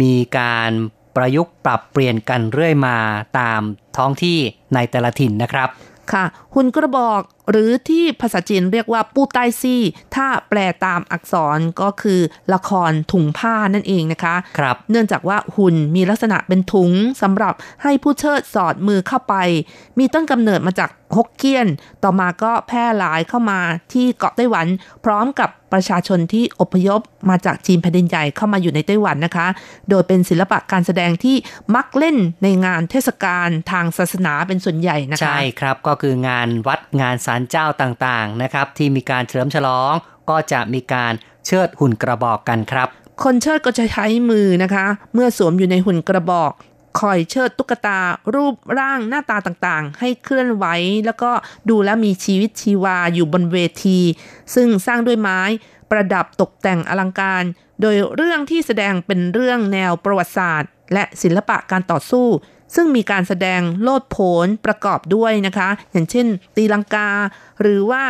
[0.00, 0.70] มีการ
[1.16, 2.96] ประยุกต์ปรับเปลี่ยนกันเรื่อยมา
[3.38, 3.60] ตาม
[3.96, 4.38] ท้องที่
[4.74, 5.70] ในแต่ละถิ่นนะครับ
[6.12, 9.82] ค่ะ หุ่นกระบอก หรือที่ภาษาจีนเรียกว่าปูใต้ซี่
[10.14, 12.20] ถ้าแปลตามอักษรก็คือ
[12.54, 16.90] ละครถุงผ้านั่นเองนะคะครับเนื่องจากว่าหุ่นมีลักษณะเป็นถุง
[17.22, 19.34] สำหรับให้ผู้เชิดสอดมือเข้าไป
[19.98, 21.68] มีต้นกำเนิดมาจากฮกเกี้ยน
[22.02, 23.60] ต่อมาก็แพร่หลายเข้ามา
[23.92, 24.66] ที่เกาะไต้หวัน
[25.04, 29.46] พร้อมกับประชาชนที่อพยพมาจากจีนแผ่นดินใหญ่เข้ามาอยู่ในไต้หวันนะคะ
[29.90, 31.36] โดยเป็นศิลปะการแสดงที่
[31.74, 39.92] มักเล่นในงานเทศกาลทางศาสนาเป็นส่วนใหญ่นะคะ ใช่ครับก็คืองานวัดงานศาลเจ้าต่างๆนะครับที่มีการเฉลิมฉลอง
[40.30, 41.12] ก็จะมีการ
[41.46, 42.88] เชิดหุ่นกระบอกกันครับ
[43.22, 46.52] คนเชิดก็จะใช้มือนะคะ เมื่อสวมอยู่ในหุ่นกระบอก
[47.00, 48.00] คอยเชิดตุ๊กตา
[48.34, 50.64] รูปร่างหน้าตาต่างๆ ให้เคลื่อนไหว
[51.06, 51.30] แล้วก็
[51.70, 54.00] ดูแลมีชีวิตชีวาอยู่บนเวที
[54.54, 55.40] ซึ่งสร้างด้วยไม้
[55.90, 57.44] ประดับตกแต่งอลังการ
[57.80, 62.26] โดยเรื่องที่แสดงเป็นเรื่องแนวประวัติศาสตร์ และศิลปะการต่อสู้
[62.74, 67.10] ซึ่งมีการแสดงโลดโผนประกอบด้วยนะคะ อย่างเช่น ตีลังกา
[67.60, 68.02] หรือว่า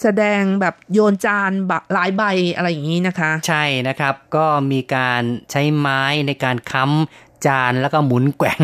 [0.00, 2.22] แสดงแบบโยนจานบหลายใบ
[2.56, 8.62] อะไรอย่างนี้นะคะ ใช่นะครับก็มีการใช้ไม้ในการค้ำ จานแล้วก็หมุนแกว่ง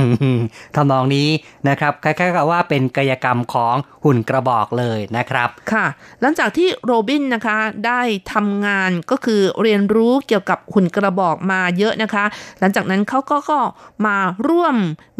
[0.74, 1.28] ทำนองนี้
[1.68, 3.74] นะครับคล้ายๆกับว่าเป็นกายกรรมของ
[4.04, 5.86] หุ่นกระบอกเลยนะครับค่ะ
[6.20, 8.00] หลังจากที่โรบินนะคะได้
[8.32, 12.24] ทำงานก็คือเรียนรู้เกี่ยวกับหุ่นกระบอกมาเยอะนะคะ
[12.60, 13.60] หลังจากนั้นเขาก็ก็
[14.06, 14.16] มา
[14.48, 14.76] ร่วม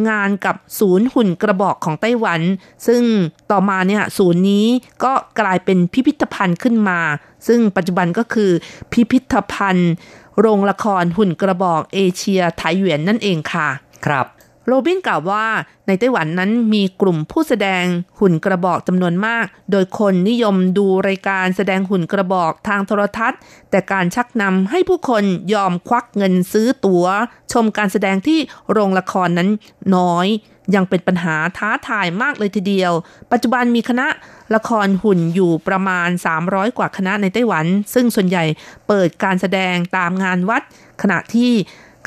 [0.09, 2.40] งานกับศูนย์หุ่นกระบอกของไต้หวัน
[2.86, 3.02] ซึ่ง
[3.50, 4.66] ต่อมาเนี่ยศูนย์นี้
[5.04, 7.00] ก็กลายเป็นพิพิธภัณฑ์ขึ้นมา
[7.46, 8.50] ซึ่งปัจจุบันก็คือ
[8.92, 9.92] พิพิธภัณฑ์
[10.41, 13.68] โรงละครหุ่นกระบอกเอเชียไทยเหวียนนั่นเองค่ะ
[14.07, 14.26] ครับ
[14.66, 15.47] โรบินกล่าวว่า
[15.86, 17.84] ในไต้หวันนั้นมีกลุ่มผู้แสดง
[18.20, 25.24] หุ่นกระบอกจำนวนมาก โดยคนนิยมดูรายการแสดงหุ่นกระบอกทางโทรทัศน์ แต่การชักนำให้ผู้คน
[25.55, 27.07] ยอมควักเงินซื้อตัว๋ว
[27.53, 28.39] ชมการแสดงที่
[28.72, 29.49] โรงละครนั้น
[29.97, 30.26] น้อย
[30.75, 32.93] ยังเป็นปัญหาท้าทายมากเลยทีเดียว
[33.33, 34.07] ปัจจุบันมีคณะ
[34.55, 36.09] ละครหุ่นอยู่ประมาณ
[36.43, 38.45] 300 กว่าคณะในไต้หวัน ซึ่งส่วนใหญ่
[38.89, 40.62] เปิดการแสดงตามงานวัด
[41.03, 41.53] ขณะที่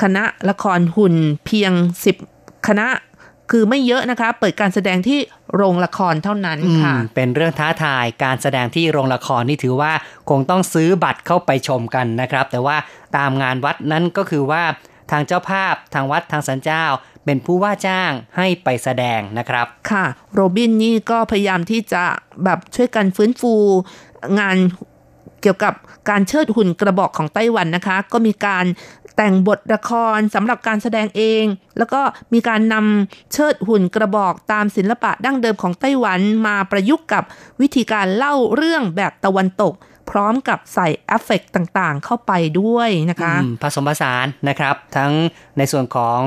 [0.01, 1.71] คณะละครหุ่นเพียง
[2.19, 2.87] 10 คณะ
[3.51, 5.19] คือไม่เยอะนะคะ เปิดการแสดงที่
[5.55, 9.93] โรงละครเท่านั้นค่ะอืมเป็นเรื่องท้าทายการแสดงที่โรงละครนี่ถือว่า
[10.29, 12.77] คงต้องซื้อบัตรเข้าไปชมกันนะครับ แต่ว่า
[13.17, 14.63] ตามงานวัดนั้นก็คือว่า
[15.11, 16.85] ทางเจ้าภาพทางวัดทางสันเจ้า
[17.25, 22.03] เป็นผู้ว่าจ้างให้ไปแสดงนะครับ ค่ะ โรบินนี่ก็พยายามที่จะ
[22.43, 23.53] แบบช่วยกันฟื้นฟู
[24.39, 24.57] งาน
[25.41, 25.73] เกี่ยวกับ
[26.09, 28.65] การเชิดหุ่นกระบอกของไต้หวันนะคะ ก็มีการ
[29.17, 31.43] แต่งบทละครสำหรับการแสดงเอง
[31.77, 32.01] แล้วก็
[32.33, 37.23] มีการนำเชิดหุ่นกระบอกตามศิลปะดั้งเดิมของไต้หวันมาประยุกต์กับ
[37.61, 39.73] วิธีการเล่าเรื่องแบบตะวันตก
[40.09, 45.11] พร้อมกับใส่เอฟเฟกต์ต่างๆ เข้าไปด้วยนะคะอืมผสมผสานนะครับ ทั้ง
[45.57, 46.21] ในส่วนของ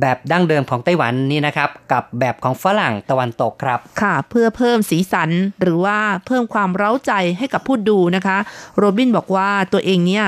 [0.00, 5.30] แบบดั้งเดิมของไต้หวันนี่นะครับ กับแบบของฝรั่งตะวันตกครับ ค่ะเพื่อเพิ่มสีสัน
[5.60, 8.38] หรือว่าเพิ่มความเร้าใจให้กับผู้ดูนะคะ
[8.78, 10.26] โรบินบอกว่าตัวเองเนี่ย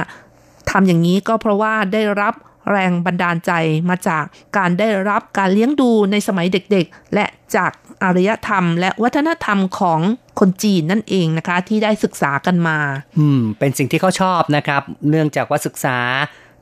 [0.71, 2.35] ทำอย่างนี้ก็เพราะว่าได้รับ
[2.71, 3.53] แรงบันดาลใจ
[3.91, 4.25] มาจาก
[4.57, 10.01] การได้รับการเลี้ยงดูในสมัยเด็กๆ และจากอารยธรรม และวัฒนธรรมของ
[10.41, 12.79] คนจีนนั่นเองนะคะ ที่ได้ศึกษากันมา
[13.19, 15.99] อืม เป็นสิ่งที่เขาชอบนะครับ เนื่องจากว่าศึกษา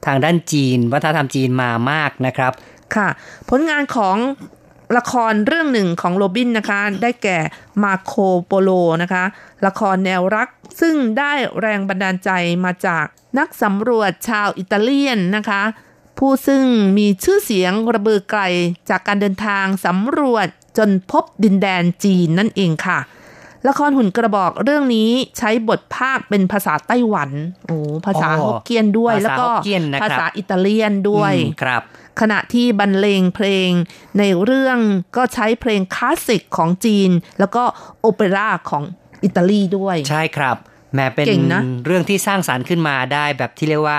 [0.07, 2.52] ทางด้านจีน วัฒนธรรมจีนมามากนะครับ
[2.97, 3.09] ค่ะ
[3.49, 4.16] ผลงานของ
[4.97, 7.39] ละครเรื่องหนึ่งของโรบินนะคะ ได้แก่
[7.82, 8.12] มาโค
[8.45, 8.70] โปโล
[9.03, 9.24] นะคะ
[9.66, 10.49] ละครแนวรัก
[10.80, 12.30] ซึ่งได้แรงบันดาลใจ
[12.64, 13.05] มาจาก
[13.39, 15.62] นักสำรวจชาวอิตาเลียนนะคะ
[16.18, 16.64] ผู้ซึ่ง
[16.99, 18.43] มีชื่อเสียงระเบือไกล
[18.89, 20.47] จากการเดินทางสำรวจ
[20.78, 22.99] จนพบดินแดนจีนนั่นเองค่ะ
[23.68, 27.30] ละครหุ่นกระบอกเรื่องนี้ใช้บทภาคเป็นภาษาไต้หวัน
[27.66, 31.82] โอ้ภาษาอ๋อฮกเกี้ยนด้วยภาษาแล้วก็ฮกเกี้ยนนะครับภาษาอิตาเลียนด้วยอืมครับ
[32.20, 33.70] ขณะที่บรรเลงเพลง
[34.18, 34.78] ในเรื่อง
[35.16, 37.62] ก็ใช้เพลงคลาสสิกของจีน แล้วก็
[38.00, 38.82] โอเปร่าของ
[39.24, 40.56] อิตาลีด้วย ใช่ครับ
[40.94, 43.98] แหม้เป็นเก่งนะเรื่องที่สร้างสารรค์ขึ้นมาได้แบบที่เรียกว่า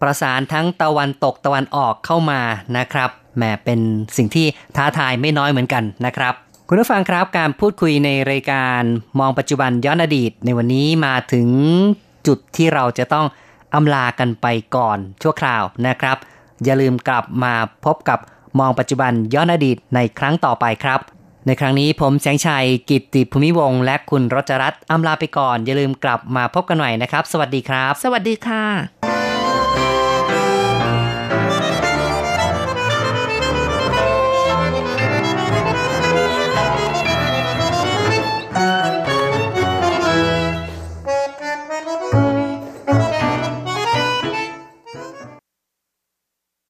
[0.00, 2.40] ประสานทั้งตะวันตกตะวันออกเข้ามา
[2.78, 3.80] นะครับแหมเป็น
[4.16, 4.46] สิ่งที่
[4.76, 6.34] ท้าทายไม่น้อยเหมือนกันนะครับ
[6.72, 8.82] คุณผู้ฟังครับการพูดคุยในรายการ
[9.20, 11.48] มองปัจจุบันย้อนอดีต ในวันนี้มาถึง
[12.26, 13.26] จุดที่เราจะต้อง
[13.74, 14.46] อำลากันไป
[14.76, 16.16] ก่อนชั่วคราวนะครับ
[16.64, 17.54] อย่าลืมกลับมา
[17.84, 18.18] พบกับ
[18.58, 21.00] มองปัจจุบันย้อนอดีตในครั้งต่อไปครับ
[21.46, 29.01] ในครั้งนี้ผมแสงชัยกิตติภูมิวงและคุณรจรัตน์อำลาไปก่อน อย่าลืมกลับมาพบกันใหม่นะครับ สวัสดีครับ สวัสดีค่ะ